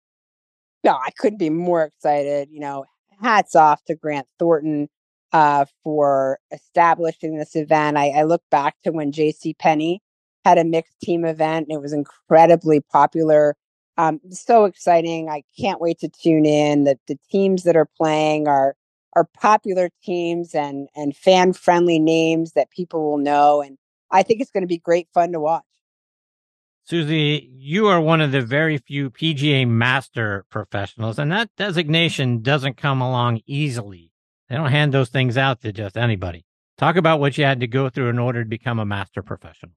No, 0.83 0.93
I 0.93 1.09
couldn't 1.17 1.39
be 1.39 1.49
more 1.49 1.83
excited. 1.83 2.49
You 2.49 2.61
know, 2.61 2.85
hats 3.21 3.55
off 3.55 3.83
to 3.85 3.95
Grant 3.95 4.27
Thornton 4.39 4.87
uh, 5.33 5.65
for 5.83 6.39
establishing 6.51 7.37
this 7.37 7.55
event. 7.55 7.97
I, 7.97 8.09
I 8.09 8.23
look 8.23 8.43
back 8.49 8.75
to 8.83 8.91
when 8.91 9.11
J.C. 9.11 9.53
Penney 9.53 10.01
had 10.45 10.57
a 10.57 10.63
mixed 10.63 10.99
team 11.01 11.25
event, 11.25 11.67
and 11.67 11.77
it 11.77 11.81
was 11.81 11.93
incredibly 11.93 12.79
popular. 12.79 13.55
Um, 13.97 14.19
so 14.29 14.65
exciting! 14.65 15.29
I 15.29 15.43
can't 15.59 15.81
wait 15.81 15.99
to 15.99 16.09
tune 16.09 16.45
in. 16.45 16.83
The 16.83 16.97
the 17.07 17.17
teams 17.31 17.63
that 17.63 17.75
are 17.75 17.89
playing 17.97 18.47
are 18.47 18.75
are 19.17 19.27
popular 19.33 19.89
teams 20.03 20.53
and 20.53 20.87
and 20.95 21.15
fan 21.15 21.51
friendly 21.51 21.97
names 21.97 22.53
that 22.53 22.69
people 22.69 23.03
will 23.03 23.17
know 23.17 23.61
and 23.61 23.77
i 24.11 24.21
think 24.21 24.39
it's 24.39 24.51
going 24.51 24.61
to 24.61 24.67
be 24.67 24.77
great 24.77 25.07
fun 25.11 25.31
to 25.31 25.39
watch 25.39 25.63
suzy 26.83 27.49
you 27.57 27.87
are 27.87 27.99
one 27.99 28.21
of 28.21 28.31
the 28.31 28.41
very 28.41 28.77
few 28.77 29.09
pga 29.09 29.67
master 29.67 30.45
professionals 30.51 31.17
and 31.17 31.31
that 31.31 31.49
designation 31.57 32.43
doesn't 32.43 32.77
come 32.77 33.01
along 33.01 33.41
easily 33.47 34.11
they 34.49 34.55
don't 34.55 34.69
hand 34.69 34.93
those 34.93 35.09
things 35.09 35.35
out 35.35 35.61
to 35.61 35.71
just 35.71 35.97
anybody 35.97 36.45
talk 36.77 36.95
about 36.95 37.19
what 37.19 37.39
you 37.39 37.43
had 37.43 37.59
to 37.59 37.67
go 37.67 37.89
through 37.89 38.09
in 38.09 38.19
order 38.19 38.43
to 38.43 38.49
become 38.49 38.77
a 38.77 38.85
master 38.85 39.23
professional 39.23 39.73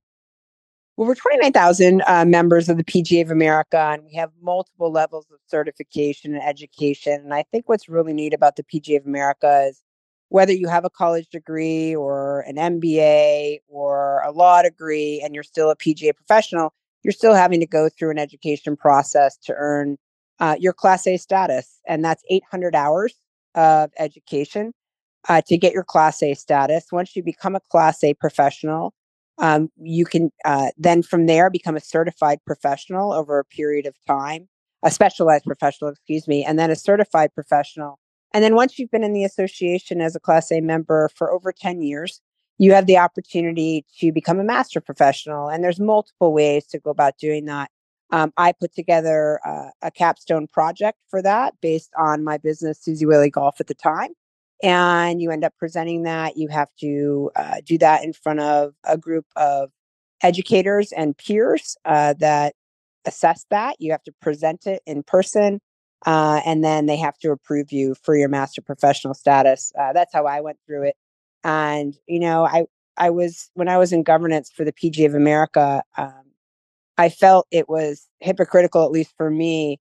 well, 1.01 1.09
we're 1.09 1.15
29,000 1.15 2.03
uh, 2.07 2.27
members 2.27 2.69
of 2.69 2.77
the 2.77 2.85
PGA 2.85 3.23
of 3.23 3.31
America, 3.31 3.79
and 3.79 4.05
we 4.05 4.13
have 4.13 4.31
multiple 4.43 4.93
levels 4.93 5.25
of 5.33 5.39
certification 5.47 6.35
and 6.35 6.43
education. 6.43 7.15
And 7.15 7.33
I 7.33 7.43
think 7.51 7.71
what's 7.71 7.89
really 7.89 8.13
neat 8.13 8.35
about 8.35 8.57
the 8.57 8.65
PGA 8.65 8.99
of 8.99 9.07
America 9.07 9.65
is 9.67 9.83
whether 10.29 10.53
you 10.53 10.69
have 10.69 10.85
a 10.85 10.91
college 10.91 11.27
degree 11.31 11.97
or 11.97 12.41
an 12.41 12.57
MBA 12.57 13.61
or 13.67 14.21
a 14.27 14.31
law 14.31 14.61
degree 14.61 15.23
and 15.25 15.35
you're 15.35 15.43
still 15.43 15.71
a 15.71 15.77
PGA 15.77 16.15
professional, 16.15 16.75
you're 17.03 17.13
still 17.13 17.33
having 17.33 17.61
to 17.61 17.67
go 17.67 17.89
through 17.89 18.11
an 18.11 18.19
education 18.19 18.77
process 18.77 19.39
to 19.39 19.55
earn 19.57 19.97
uh, 20.39 20.57
your 20.61 20.75
Class 20.75 21.07
A 21.07 21.17
status. 21.17 21.81
And 21.89 22.05
that's 22.05 22.23
800 22.29 22.75
hours 22.75 23.15
of 23.55 23.91
education 23.99 24.75
uh, 25.31 25.41
to 25.47 25.57
get 25.57 25.73
your 25.73 25.83
Class 25.85 26.23
A 26.23 26.35
status. 26.35 26.93
Once 26.93 27.17
you 27.17 27.23
become 27.23 27.57
a 27.57 27.61
Class 27.71 28.05
A 28.05 28.13
professional, 28.13 28.93
um, 29.41 29.71
you 29.81 30.05
can 30.05 30.31
uh, 30.45 30.69
then 30.77 31.03
from 31.03 31.27
there 31.27 31.51
become 31.51 31.77
a 31.77 31.81
certified 31.81 32.39
professional 32.47 33.13
over 33.13 33.39
a 33.39 33.45
period 33.45 33.87
of 33.87 33.95
time, 34.07 34.49
a 34.85 34.91
specialized 34.91 35.45
professional, 35.45 35.91
excuse 35.91 36.29
me, 36.29 36.45
and 36.45 36.59
then 36.59 36.71
a 36.71 36.77
certified 36.77 37.35
professional. 37.35 37.99
And 38.33 38.45
then 38.45 38.55
once 38.55 38.79
you've 38.79 38.91
been 38.91 39.03
in 39.03 39.15
the 39.15 39.25
association 39.25 40.01
as 40.01 40.15
a 40.15 40.21
Class 40.21 40.53
A 40.53 40.61
member 40.61 41.09
for 41.17 41.33
over 41.33 41.53
10 41.53 41.83
years, 41.83 42.21
you 42.59 42.73
have 42.73 42.87
the 42.87 42.99
opportunity 42.99 43.85
to 43.99 44.13
become 44.13 44.39
a 44.39 44.45
master 44.45 44.81
professional. 44.81 45.49
And 45.49 45.65
there's 45.65 45.81
multiple 45.81 46.33
ways 46.33 46.67
to 46.67 46.79
go 46.79 46.91
about 46.91 47.19
doing 47.19 47.47
that. 47.47 47.71
Um, 48.13 48.33
I 48.37 48.53
put 48.53 48.75
together 48.75 49.41
uh, 49.47 49.71
a 49.83 49.91
capstone 49.91 50.49
project 50.49 50.99
for 51.09 51.23
that 51.23 51.55
based 51.63 51.91
on 51.99 52.23
my 52.23 52.39
business, 52.39 52.83
Suzy 52.83 53.07
Whaley 53.07 53.31
Golf 53.31 53.61
at 53.61 53.69
the 53.69 53.75
time 53.75 54.11
and 54.63 55.21
you 55.21 55.31
end 55.31 55.45
up 55.45 55.55
presenting 55.59 56.03
that. 56.03 56.37
You 56.37 56.49
have 56.49 56.69
to 56.81 57.31
uh, 57.37 57.57
do 57.65 57.79
that 57.79 58.05
in 58.05 58.13
front 58.13 58.41
of 58.41 58.75
a 58.85 58.99
group 58.99 59.27
of 59.37 59.71
educators 60.23 60.93
and 60.93 61.17
peers 61.17 61.77
uh, 61.85 62.15
that 62.19 62.55
assess 63.07 63.47
that. 63.51 63.77
You 63.79 63.93
have 63.93 64.03
to 64.05 64.13
present 64.21 64.67
it 64.67 64.83
in 64.87 65.03
person, 65.03 65.61
uh, 66.07 66.41
and 66.45 66.63
then 66.63 66.87
they 66.87 66.97
have 66.97 67.19
to 67.19 67.31
approve 67.31 67.73
you 67.73 67.95
for 68.03 68.17
your 68.17 68.29
master 68.29 68.61
professional 68.61 69.15
status. 69.15 69.73
Uh, 69.79 69.93
that's 69.93 70.13
how 70.13 70.27
I 70.27 70.41
went 70.41 70.59
through 70.67 70.85
it. 70.85 70.97
And 71.45 71.97
you 72.07 72.21
know, 72.21 72.45
I 72.47 72.67
I 72.97 73.11
was 73.11 73.51
when 73.55 73.69
I 73.69 73.79
was 73.79 73.93
in 73.93 74.03
governance 74.03 74.51
for 74.55 74.65
the 74.65 74.73
PG 74.73 75.05
of 75.07 75.15
America. 75.15 75.83
Um, 75.97 76.25
I 76.99 77.09
felt 77.09 77.47
it 77.51 77.67
was 77.67 78.09
hypocritical, 78.21 78.85
at 78.85 78.91
least 78.91 79.15
for 79.17 79.31
me, 79.31 79.79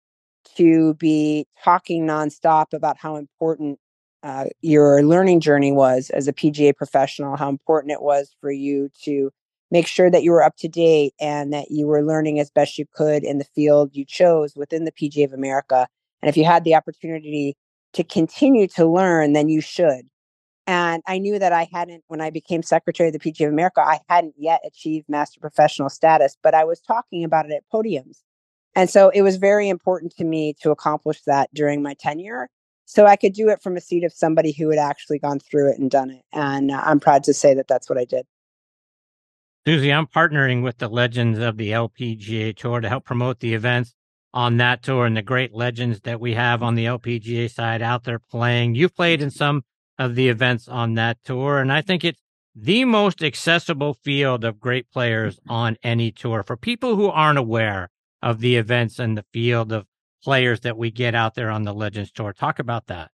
to 0.57 0.95
be 0.95 1.47
talking 1.63 2.07
nonstop 2.07 2.73
about 2.73 2.97
how 2.97 3.17
important 3.17 3.79
uh, 4.23 4.47
your 4.61 5.03
learning 5.03 5.41
journey 5.41 5.73
was 5.73 6.11
as 6.11 6.29
a 6.29 6.33
PGA 6.33 6.75
professional, 6.75 7.37
how 7.37 7.49
important 7.49 7.93
it 7.93 8.03
was 8.03 8.35
for 8.41 8.53
you 8.53 8.91
to 9.03 9.31
make 9.71 9.87
sure 9.87 10.11
that 10.11 10.23
you 10.23 10.31
were 10.31 10.43
up 10.43 10.57
to 10.59 10.69
date 10.69 11.15
and 11.21 11.53
that 11.53 11.71
you 11.71 11.87
were 11.87 12.03
learning 12.03 12.39
as 12.39 12.51
best 12.51 12.79
you 12.79 12.85
could 12.93 13.25
in 13.25 13.39
the 13.39 13.45
field 13.45 13.97
you 13.97 14.05
chose 14.05 14.55
within 14.55 14.85
the 14.85 14.93
PGA 14.93 15.25
of 15.25 15.33
America. 15.33 15.89
And 16.21 16.29
if 16.29 16.37
you 16.37 16.45
had 16.45 16.65
the 16.65 16.75
opportunity 16.75 17.57
to 17.95 18.05
continue 18.05 18.69
to 18.69 18.87
learn, 18.87 19.33
then 19.33 19.49
you 19.49 19.61
should. 19.61 20.09
And 20.67 21.03
I 21.09 21.19
knew 21.19 21.39
that 21.39 21.53
I 21.53 21.69
hadn't, 21.73 22.05
when 22.07 22.21
I 22.21 22.31
became 22.31 22.63
secretary 22.63 23.09
of 23.09 23.15
the 23.15 23.19
PGA 23.19 23.47
of 23.47 23.53
America, 23.53 23.81
I 23.81 23.99
hadn't 24.09 24.35
yet 24.39 24.61
achieved 24.65 25.09
master 25.09 25.41
professional 25.41 25.89
status, 25.89 26.37
but 26.43 26.55
I 26.55 26.65
was 26.65 26.81
talking 26.81 27.25
about 27.25 27.47
it 27.47 27.53
at 27.53 27.65
podiums. 27.73 28.19
And 28.75 28.89
so 28.89 29.09
it 29.11 29.23
was 29.23 29.37
very 29.37 29.69
important 29.69 30.15
to 30.17 30.25
me 30.25 30.55
to 30.63 30.71
accomplish 30.71 31.23
that 31.23 31.53
during 31.53 31.83
my 31.83 31.95
tenure. 31.95 32.49
So 32.85 33.07
I 33.07 33.17
could 33.17 33.33
do 33.33 33.49
it 33.49 33.63
from 33.63 33.77
a 33.77 33.81
seat 33.81 34.05
of 34.05 34.13
somebody 34.13 34.53
who 34.53 34.71
had 34.71 34.79
actually 34.79 35.19
gone 35.19 35.39
through 35.39 35.71
it 35.71 35.79
and 35.79 35.91
done 35.91 36.11
it. 36.11 36.23
And 36.33 36.71
uh, 36.71 36.83
I'm 36.85 37.01
proud 37.01 37.25
to 37.25 37.35
say 37.35 37.55
that 37.55 37.69
that's 37.69 37.89
what 37.89 37.99
I 37.99 38.05
did. 38.05 38.27
Suzy, 39.67 39.93
I'm 39.93 40.09
partnering 40.09 40.63
with 40.63 40.79
the 40.79 40.89
legends 40.89 41.39
of 41.39 41.57
the 41.57 41.71
LPGA 41.71 42.57
Tour 42.57 42.81
to 42.81 42.89
help 42.89 43.05
promote 43.05 43.39
the 43.39 43.55
events 43.55 43.95
on 44.35 44.57
that 44.57 44.83
tour 44.83 45.07
and 45.07 45.17
the 45.17 45.23
great 45.23 45.55
legends 45.55 46.01
that 46.01 46.21
we 46.21 46.35
have 46.35 46.63
on 46.63 46.75
the 46.75 46.87
LPGA 46.87 47.51
side 47.51 47.83
out 47.83 48.05
there 48.05 48.19
playing. 48.19 48.75
You've 48.75 48.95
played 48.95 49.23
in 49.23 49.31
some 49.31 49.63
of 49.99 50.15
the 50.15 50.29
events 50.29 50.69
on 50.69 50.95
that 50.95 51.19
tour, 51.25 51.59
and 51.59 51.73
I 51.73 51.83
think 51.83 52.05
it's 52.05 52.21
the 52.55 52.85
most 52.85 53.23
accessible 53.23 53.95
field 53.95 54.45
of 54.45 54.61
great 54.61 54.91
players 54.91 55.39
on 55.49 55.77
any 55.83 56.11
tour. 56.11 56.43
For 56.43 56.57
people 56.57 56.97
who 56.97 57.07
aren't 57.07 57.39
aware 57.39 57.89
of 58.21 58.41
the 58.41 58.57
events 58.57 58.99
and 58.99 59.17
the 59.17 59.25
field 59.33 59.73
of 59.73 59.87
players 60.23 60.61
that 60.61 60.77
we 60.77 60.91
get 60.91 61.15
out 61.15 61.35
there 61.35 61.51
on 61.51 61.65
the 61.65 61.75
Legends 61.75 62.13
Tour, 62.13 62.33
talk 62.33 62.59
about 62.59 62.87
that. 62.87 63.11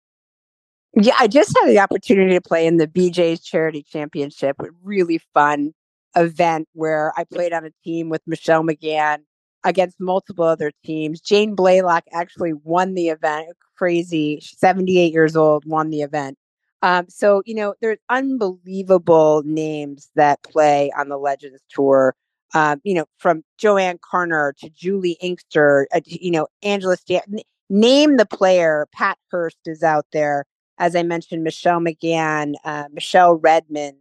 Yeah, 0.93 1.15
I 1.19 1.27
just 1.27 1.55
had 1.57 1.69
the 1.69 1.79
opportunity 1.79 2.33
to 2.35 2.41
play 2.41 2.65
in 2.65 2.77
the 2.77 2.87
BJ's 2.87 3.41
Charity 3.41 3.83
Championship. 3.83 4.55
a 4.59 4.67
Really 4.81 5.19
fun 5.33 5.73
event 6.15 6.69
where 6.73 7.13
I 7.17 7.25
played 7.25 7.51
on 7.51 7.65
a 7.65 7.71
team 7.83 8.09
with 8.09 8.21
Michelle 8.25 8.63
McGann 8.63 9.19
against 9.65 9.99
multiple 9.99 10.45
other 10.45 10.71
teams. 10.85 11.19
Jane 11.19 11.55
Blalock 11.55 12.03
actually 12.13 12.53
won 12.53 12.93
the 12.93 13.09
event. 13.09 13.49
Crazy, 13.77 14.39
78 14.41 15.11
years 15.11 15.35
old, 15.35 15.65
won 15.65 15.89
the 15.89 16.01
event. 16.01 16.37
Um, 16.81 17.07
so, 17.09 17.41
you 17.45 17.55
know, 17.55 17.73
there's 17.81 17.97
unbelievable 18.09 19.41
names 19.43 20.11
that 20.15 20.43
play 20.43 20.91
on 20.97 21.09
the 21.09 21.17
Legends 21.17 21.61
Tour. 21.69 22.15
Um, 22.53 22.79
you 22.83 22.93
know, 22.93 23.05
from 23.17 23.43
JoAnne 23.59 23.99
Carner 23.99 24.55
to 24.57 24.69
Juli 24.69 25.17
Inkster, 25.21 25.87
uh, 25.93 26.01
you 26.05 26.31
know, 26.31 26.47
Angela 26.63 26.95
Stan- 26.95 27.39
name 27.69 28.17
the 28.17 28.25
player. 28.25 28.87
Pat 28.93 29.17
Hurst 29.29 29.57
is 29.65 29.83
out 29.83 30.05
there. 30.13 30.45
As 30.77 30.95
I 30.95 31.03
mentioned, 31.03 31.43
Michelle 31.43 31.79
McGann, 31.79 32.53
uh, 32.63 32.85
Michele 32.91 33.35
Redman. 33.35 33.97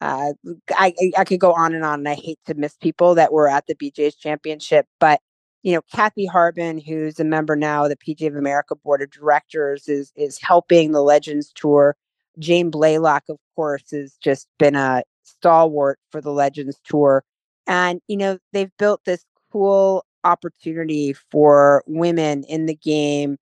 Uh, 0.00 0.32
I, 0.70 0.94
I 1.18 1.24
could 1.24 1.40
go 1.40 1.52
on 1.52 1.74
and 1.74 1.84
on, 1.84 2.00
and 2.00 2.08
I 2.08 2.14
hate 2.14 2.38
to 2.46 2.54
miss 2.54 2.76
people 2.76 3.16
that 3.16 3.32
were 3.32 3.48
at 3.48 3.66
the 3.66 3.74
BJ's 3.74 4.14
Championship, 4.14 4.86
but 5.00 5.20
you 5.62 5.74
know, 5.74 5.82
Kathy 5.92 6.24
Harbin, 6.24 6.78
who's 6.78 7.18
a 7.18 7.24
member 7.24 7.56
now 7.56 7.84
of 7.84 7.90
the 7.90 7.96
PGA 7.96 8.28
of 8.28 8.36
America 8.36 8.76
Board 8.76 9.02
of 9.02 9.10
Directors, 9.10 9.88
is 9.88 10.12
is 10.16 10.38
helping 10.40 10.92
the 10.92 11.02
Legends 11.02 11.52
Tour. 11.54 11.96
Jane 12.38 12.70
Blalock, 12.70 13.22
of 13.28 13.38
course, 13.56 13.90
has 13.90 14.16
just 14.22 14.46
been 14.58 14.76
a 14.76 15.02
stalwart 15.24 15.98
for 16.10 16.20
the 16.20 16.30
Legends 16.30 16.78
Tour, 16.84 17.24
and 17.68 18.00
you 18.08 18.16
know, 18.16 18.38
they've 18.52 18.76
built 18.78 19.04
this 19.04 19.24
cool 19.52 20.04
opportunity 20.24 21.12
for 21.12 21.84
women 21.86 22.42
in 22.44 22.66
the 22.66 22.74
game 22.74 23.36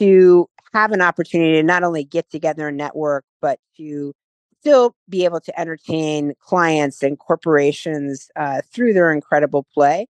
to 0.00 0.48
have 0.72 0.92
an 0.92 1.00
opportunity 1.00 1.52
to 1.52 1.62
not 1.62 1.84
only 1.84 2.04
get 2.04 2.28
together 2.30 2.68
and 2.68 2.76
network, 2.76 3.24
but 3.40 3.60
to 3.76 4.12
still 4.60 4.94
be 5.08 5.24
able 5.24 5.40
to 5.40 5.60
entertain 5.60 6.34
clients 6.40 7.02
and 7.02 7.18
corporations 7.18 8.30
uh, 8.36 8.60
through 8.72 8.92
their 8.92 9.12
incredible 9.12 9.66
play. 9.72 10.06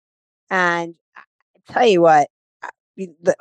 And 0.50 0.94
I 1.16 1.72
tell 1.72 1.86
you 1.86 2.00
what, 2.00 2.28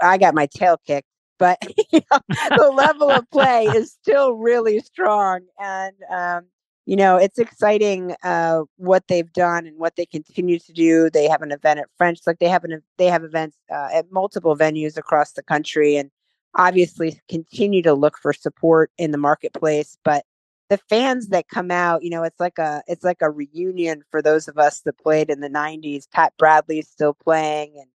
I 0.02 0.18
got 0.18 0.36
my 0.36 0.48
tail 0.48 0.78
kicked, 0.86 1.08
but 1.40 1.58
you 1.92 2.02
know, 2.12 2.20
the 2.58 2.72
level 2.72 3.10
of 3.10 3.30
play 3.32 3.66
is 3.76 3.92
still 3.92 4.34
really 4.34 4.80
strong. 4.80 5.42
And, 5.60 5.96
um, 6.12 6.46
you 6.88 6.96
know, 6.96 7.18
it's 7.18 7.38
exciting 7.38 8.16
uh, 8.24 8.62
what 8.78 9.10
they've 9.10 9.32
done 9.34 9.68
and 9.68 9.78
what 9.78 9.98
they 9.98 10.06
continue 10.06 10.58
to 10.58 10.72
do. 10.72 11.10
They 11.10 11.28
have 11.28 11.42
an 11.42 11.52
event 11.52 11.82
at 11.82 11.90
French, 11.98 12.22
like 12.26 12.40
they 12.40 12.48
have 12.48 12.64
an 12.64 12.82
they 12.98 13.08
have 13.08 13.26
events 13.26 13.58
uh, 13.70 13.90
at 13.94 14.10
multiple 14.10 14.56
venues 14.56 14.96
across 14.96 15.34
the 15.34 15.44
country, 15.44 15.98
and 15.98 16.10
obviously 16.56 17.20
continue 17.28 17.82
to 17.82 17.94
look 17.94 18.18
for 18.18 18.32
support 18.32 18.90
in 18.98 19.12
the 19.12 19.18
marketplace. 19.18 19.98
But 20.06 20.24
the 20.70 20.78
fans 20.78 21.28
that 21.28 21.50
come 21.50 21.72
out, 21.72 22.04
you 22.04 22.10
know, 22.10 22.24
it's 22.24 22.40
like 22.40 22.58
a 22.58 22.82
it's 22.88 23.04
like 23.04 23.22
a 23.22 23.30
reunion 23.30 24.04
for 24.10 24.22
those 24.22 24.48
of 24.48 24.58
us 24.58 24.80
that 24.86 24.98
played 24.98 25.30
in 25.30 25.42
the 25.42 25.50
'90s. 25.50 26.10
Pat 26.10 26.32
Bradley's 26.40 26.88
still 26.88 27.14
playing, 27.14 27.74
and 27.76 27.90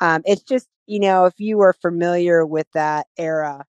um, 0.00 0.22
it's 0.24 0.42
just 0.42 0.68
you 0.86 1.00
know, 1.00 1.26
if 1.26 1.34
you 1.36 1.60
are 1.60 1.74
familiar 1.74 2.46
with 2.46 2.66
that 2.72 3.08
era 3.18 3.66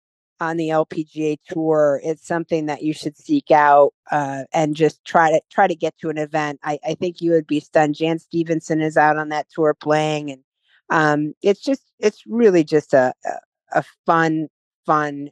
on 0.42 0.57
the 0.57 0.68
LPGA 0.68 1.38
tour, 1.48 2.00
it's 2.02 2.26
something 2.26 2.66
that 2.66 2.83
you 2.83 2.92
should 2.92 3.16
seek 3.16 3.50
out 3.50 3.94
uh, 4.11 4.44
and 4.52 4.74
just 4.74 5.05
try 5.05 5.31
to 5.31 5.40
try 5.50 5.66
to 5.66 5.74
get 5.74 5.96
to 5.98 6.11
an 6.11 6.18
event. 6.18 6.61
I, 6.62 6.78
I 6.87 6.94
think 6.94 7.20
you 7.20 7.31
would 7.33 7.46
be 7.46 7.61
stunned. 7.61 7.94
Jan 7.94 8.18
Stephenson 8.18 8.81
is 8.81 8.96
out 8.96 9.16
on 9.16 9.31
that 9.31 9.48
tour 9.50 9.74
playing, 9.74 10.31
and 10.31 10.42
um, 10.90 11.35
it's 11.42 11.61
just 11.61 11.83
it's 11.98 12.24
really 12.26 12.64
just 12.64 12.92
a, 12.92 13.14
a 13.24 13.78
a 13.81 13.85
fun 14.05 14.48
fun 14.85 15.31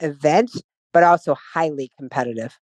event 0.00 0.50
but 0.92 1.02
also 1.02 1.36
highly 1.54 1.90
competitive. 1.98 2.58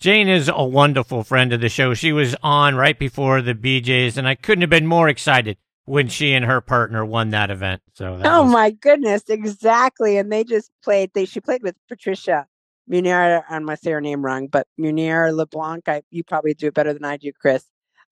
Jane 0.00 0.28
is 0.28 0.50
a 0.52 0.64
wonderful 0.64 1.22
friend 1.22 1.52
of 1.52 1.60
the 1.60 1.68
show. 1.68 1.94
She 1.94 2.12
was 2.12 2.36
on 2.42 2.74
right 2.74 2.98
before 2.98 3.40
the 3.40 3.54
BJ's, 3.54 4.18
and 4.18 4.28
I 4.28 4.34
couldn't 4.34 4.62
have 4.62 4.70
been 4.70 4.86
more 4.86 5.08
excited 5.08 5.56
when 5.84 6.08
she 6.08 6.32
and 6.32 6.44
her 6.44 6.60
partner 6.60 7.04
won 7.04 7.30
that 7.30 7.50
event. 7.50 7.82
So, 7.94 8.18
that 8.18 8.26
oh 8.26 8.44
was... 8.44 8.52
my 8.52 8.70
goodness, 8.70 9.22
exactly. 9.28 10.16
And 10.16 10.32
they 10.32 10.44
just 10.44 10.70
played. 10.82 11.10
They 11.14 11.24
she 11.24 11.40
played 11.40 11.62
with 11.62 11.76
Patricia 11.88 12.46
Meunier. 12.88 13.44
I'm 13.48 13.66
gonna 13.66 13.76
say 13.76 13.92
her 13.92 14.00
name 14.00 14.24
wrong, 14.24 14.48
but 14.48 14.66
Munier 14.78 15.34
LeBlanc. 15.34 15.88
I, 15.88 16.02
you 16.10 16.24
probably 16.24 16.54
do 16.54 16.68
it 16.68 16.74
better 16.74 16.92
than 16.92 17.04
I 17.04 17.16
do, 17.16 17.32
Chris. 17.32 17.64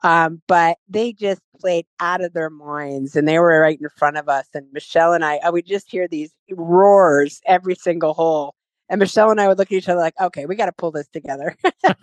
Um, 0.05 0.43
but 0.49 0.79
they 0.89 1.13
just 1.13 1.41
played 1.61 1.87
out 2.01 2.23
of 2.23 2.33
their 2.33 2.51
minds, 2.51 3.15
and 3.15 3.29
they 3.29 3.39
were 3.39 3.61
right 3.61 3.79
in 3.81 3.89
front 3.97 4.17
of 4.17 4.29
us. 4.29 4.49
And 4.53 4.67
Michelle 4.73 5.13
and 5.13 5.25
I, 5.25 5.37
I 5.37 5.51
would 5.51 5.67
just 5.67 5.91
hear 5.91 6.09
these 6.09 6.33
roars 6.51 7.41
every 7.47 7.77
single 7.77 8.15
hole 8.15 8.55
and 8.93 8.99
Michelle 8.99 9.31
and 9.31 9.41
I 9.41 9.49
would 9.49 9.59
look 9.59 9.73
at 9.73 9.77
each 9.77 9.89
other 9.89 10.01
like, 10.01 10.21
okay, 10.21 10.45
we 10.45 10.55
got 10.55 10.67
to 10.67 10.73
pull 10.73 10.91
this 10.91 11.09
together. 11.09 11.57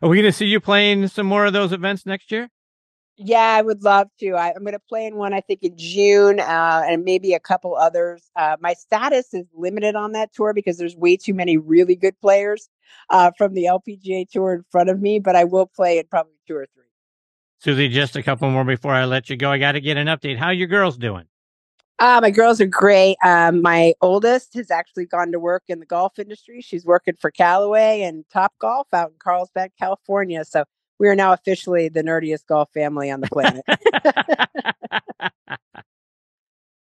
Are 0.00 0.08
we 0.08 0.16
going 0.16 0.22
to 0.26 0.32
see 0.32 0.46
you 0.46 0.60
playing 0.60 1.08
some 1.08 1.26
more 1.26 1.44
of 1.44 1.52
those 1.52 1.72
events 1.72 2.06
next 2.06 2.30
year? 2.30 2.48
Yeah, 3.20 3.56
I 3.58 3.62
would 3.62 3.82
love 3.82 4.08
to. 4.20 4.34
I, 4.34 4.50
am 4.50 4.62
going 4.62 4.74
to 4.74 4.78
play 4.78 5.04
in 5.04 5.16
one, 5.16 5.34
I 5.34 5.40
think, 5.40 5.64
in 5.64 5.76
June, 5.76 6.38
uh, 6.38 6.82
and 6.86 7.04
maybe 7.04 7.34
a 7.34 7.40
couple 7.40 7.74
others. 7.74 8.30
Uh, 8.36 8.56
my 8.60 8.74
status 8.74 9.34
is 9.34 9.44
limited 9.52 9.96
on 9.96 10.12
that 10.12 10.32
tour 10.32 10.54
because 10.54 10.78
there's 10.78 10.96
way 10.96 11.16
too 11.16 11.34
many 11.34 11.56
really 11.56 11.96
good 11.96 12.18
players 12.20 12.68
uh, 13.10 13.32
from 13.36 13.54
the 13.54 13.64
LPGA 13.64 14.30
tour 14.30 14.54
in 14.54 14.64
front 14.70 14.88
of 14.88 15.00
me, 15.00 15.18
but 15.18 15.34
I 15.34 15.42
will 15.42 15.66
play 15.66 15.98
in 15.98 16.06
probably 16.06 16.34
two 16.46 16.54
or 16.54 16.66
three. 16.74 16.84
Suzy, 17.58 17.88
just 17.88 18.14
a 18.14 18.22
couple 18.22 18.48
more 18.50 18.64
before 18.64 18.92
I 18.92 19.04
let 19.04 19.28
you 19.28 19.36
go. 19.36 19.50
I 19.50 19.58
got 19.58 19.72
to 19.72 19.80
get 19.80 19.96
an 19.96 20.06
update. 20.06 20.38
How 20.38 20.50
your 20.50 20.68
girls 20.68 20.96
doing? 20.96 21.24
Uh, 21.98 22.20
my 22.22 22.30
girls 22.30 22.60
are 22.60 22.66
great. 22.66 23.16
Um, 23.24 23.60
my 23.60 23.94
oldest 24.00 24.54
has 24.54 24.70
actually 24.70 25.06
gone 25.06 25.32
to 25.32 25.40
work 25.40 25.64
in 25.66 25.80
the 25.80 25.86
golf 25.86 26.20
industry. 26.20 26.60
She's 26.60 26.86
working 26.86 27.16
for 27.20 27.32
Callaway 27.32 28.02
and 28.02 28.24
Top 28.32 28.52
Golf 28.60 28.86
out 28.92 29.08
in 29.08 29.16
Carlsbad, 29.18 29.72
California. 29.76 30.44
So 30.44 30.62
we 30.98 31.08
are 31.08 31.14
now 31.14 31.32
officially 31.32 31.88
the 31.88 32.02
nerdiest 32.02 32.46
golf 32.46 32.70
family 32.72 33.10
on 33.10 33.20
the 33.20 33.28
planet. 33.28 33.64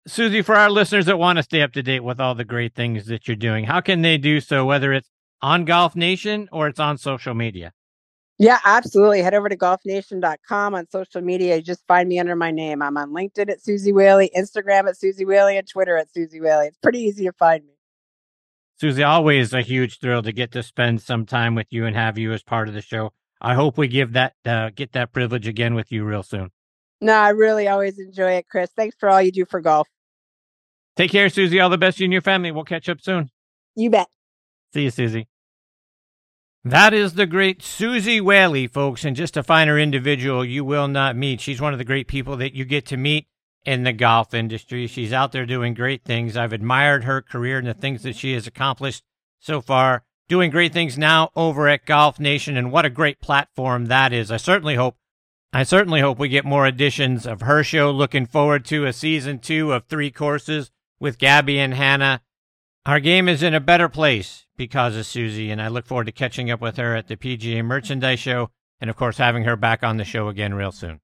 Suzy, 0.07 0.41
for 0.41 0.55
our 0.55 0.69
listeners 0.69 1.05
that 1.05 1.17
want 1.17 1.37
to 1.37 1.43
stay 1.43 1.61
up 1.61 1.73
to 1.73 1.83
date 1.83 2.03
with 2.03 2.19
all 2.19 2.33
the 2.33 2.45
great 2.45 2.73
things 2.73 3.05
that 3.05 3.27
you're 3.27 3.37
doing, 3.37 3.65
how 3.65 3.79
can 3.79 4.01
they 4.01 4.17
do 4.17 4.39
so, 4.39 4.65
whether 4.65 4.91
it's 4.91 5.09
on 5.41 5.65
Golf 5.65 5.95
Nation 5.95 6.49
or 6.51 6.67
it's 6.67 6.79
on 6.79 6.97
social 6.97 7.35
media? 7.35 7.73
Yeah, 8.39 8.59
absolutely. 8.63 9.21
Head 9.21 9.33
over 9.33 9.49
to 9.49 9.57
golfnation.com 9.57 10.73
on 10.73 10.89
social 10.89 11.21
media. 11.21 11.57
You 11.57 11.61
just 11.61 11.85
find 11.87 12.07
me 12.07 12.19
under 12.19 12.37
my 12.37 12.51
name. 12.51 12.81
I'm 12.81 12.95
on 12.95 13.11
LinkedIn 13.11 13.51
at 13.51 13.61
Suzy 13.61 13.91
Whaley, 13.91 14.31
Instagram 14.35 14.87
at 14.87 14.97
Suzy 14.97 15.25
Whaley, 15.25 15.57
and 15.57 15.67
Twitter 15.67 15.97
at 15.97 16.11
Suzy 16.11 16.39
Whaley. 16.39 16.67
It's 16.67 16.77
pretty 16.77 17.01
easy 17.01 17.25
to 17.25 17.33
find 17.33 17.65
me. 17.65 17.73
Suzy, 18.79 19.03
always 19.03 19.53
a 19.53 19.61
huge 19.61 19.99
thrill 19.99 20.23
to 20.23 20.31
get 20.31 20.53
to 20.53 20.63
spend 20.63 21.01
some 21.01 21.25
time 21.25 21.53
with 21.53 21.67
you 21.69 21.85
and 21.85 21.97
have 21.97 22.17
you 22.17 22.31
as 22.31 22.41
part 22.41 22.69
of 22.69 22.73
the 22.73 22.81
show. 22.81 23.11
I 23.41 23.53
hope 23.53 23.77
we 23.77 23.87
give 23.87 24.13
that 24.13 24.33
uh, 24.45 24.69
get 24.75 24.91
that 24.93 25.13
privilege 25.13 25.47
again 25.47 25.73
with 25.73 25.91
you 25.91 26.03
real 26.03 26.23
soon. 26.23 26.51
No, 27.01 27.13
I 27.13 27.29
really 27.29 27.67
always 27.67 27.97
enjoy 27.97 28.33
it, 28.33 28.47
Chris. 28.49 28.69
Thanks 28.75 28.95
for 28.99 29.09
all 29.09 29.21
you 29.21 29.31
do 29.31 29.45
for 29.45 29.61
golf. 29.61 29.87
Take 30.97 31.11
care, 31.11 31.29
Suzy. 31.29 31.59
All 31.59 31.69
the 31.69 31.77
best 31.77 31.99
you 31.99 32.05
and 32.05 32.13
your 32.13 32.21
family. 32.21 32.51
We'll 32.51 32.65
catch 32.65 32.89
up 32.89 32.99
soon. 33.01 33.29
You 33.75 33.89
bet. 33.89 34.07
See 34.73 34.83
you, 34.83 34.91
Suzy. 34.91 35.27
That 36.65 36.93
is 36.93 37.13
the 37.13 37.25
great 37.25 37.63
Suzy 37.63 38.19
Whaley, 38.19 38.67
folks, 38.67 39.05
and 39.05 39.15
just 39.15 39.37
a 39.37 39.43
finer 39.43 39.79
individual 39.79 40.43
you 40.43 40.65
will 40.65 40.89
not 40.89 41.15
meet. 41.15 41.39
She's 41.39 41.61
one 41.61 41.71
of 41.71 41.79
the 41.79 41.85
great 41.85 42.09
people 42.09 42.35
that 42.35 42.53
you 42.53 42.65
get 42.65 42.85
to 42.87 42.97
meet 42.97 43.27
in 43.63 43.83
the 43.83 43.93
golf 43.93 44.33
industry. 44.33 44.85
She's 44.85 45.13
out 45.13 45.31
there 45.31 45.45
doing 45.45 45.73
great 45.73 46.03
things. 46.03 46.35
I've 46.35 46.51
admired 46.51 47.05
her 47.05 47.21
career 47.21 47.59
and 47.59 47.67
the 47.67 47.73
things 47.73 48.03
that 48.03 48.17
she 48.17 48.33
has 48.33 48.45
accomplished 48.45 49.03
so 49.39 49.61
far, 49.61 50.03
doing 50.29 50.51
great 50.51 50.71
things 50.71 50.97
now 50.97 51.31
over 51.35 51.67
at 51.67 51.85
Golf 51.85 52.19
Nation, 52.19 52.55
and 52.55 52.71
what 52.71 52.85
a 52.85 52.89
great 52.89 53.19
platform 53.19 53.87
that 53.87 54.13
is. 54.13 54.31
I 54.31 54.37
certainly 54.37 54.75
hope 54.75 54.95
I 55.51 55.63
certainly 55.63 55.99
hope 55.99 56.19
we 56.19 56.29
get 56.29 56.45
more 56.45 56.67
editions 56.67 57.25
of 57.25 57.41
her 57.41 57.63
show. 57.63 57.89
Looking 57.89 58.27
forward 58.27 58.63
to 58.65 58.85
a 58.85 58.93
season 58.93 59.39
two 59.39 59.73
of 59.73 59.85
three 59.85 60.11
courses 60.11 60.69
with 60.99 61.17
Gabi 61.17 61.57
and 61.57 61.73
Hannah. 61.73 62.21
Our 62.85 62.99
game 62.99 63.27
is 63.27 63.41
in 63.41 63.55
a 63.55 63.59
better 63.59 63.89
place 63.89 64.45
because 64.55 64.95
of 64.95 65.07
Suzy, 65.07 65.49
and 65.49 65.59
I 65.61 65.67
look 65.67 65.87
forward 65.87 66.05
to 66.05 66.11
catching 66.11 66.51
up 66.51 66.61
with 66.61 66.77
her 66.77 66.95
at 66.95 67.07
the 67.07 67.17
PGA 67.17 67.65
Merchandise 67.65 68.19
Show 68.19 68.51
and, 68.79 68.89
of 68.89 68.95
course, 68.95 69.17
having 69.17 69.43
her 69.43 69.55
back 69.55 69.83
on 69.83 69.97
the 69.97 70.05
show 70.05 70.27
again 70.27 70.53
real 70.53 70.71
soon. 70.71 71.01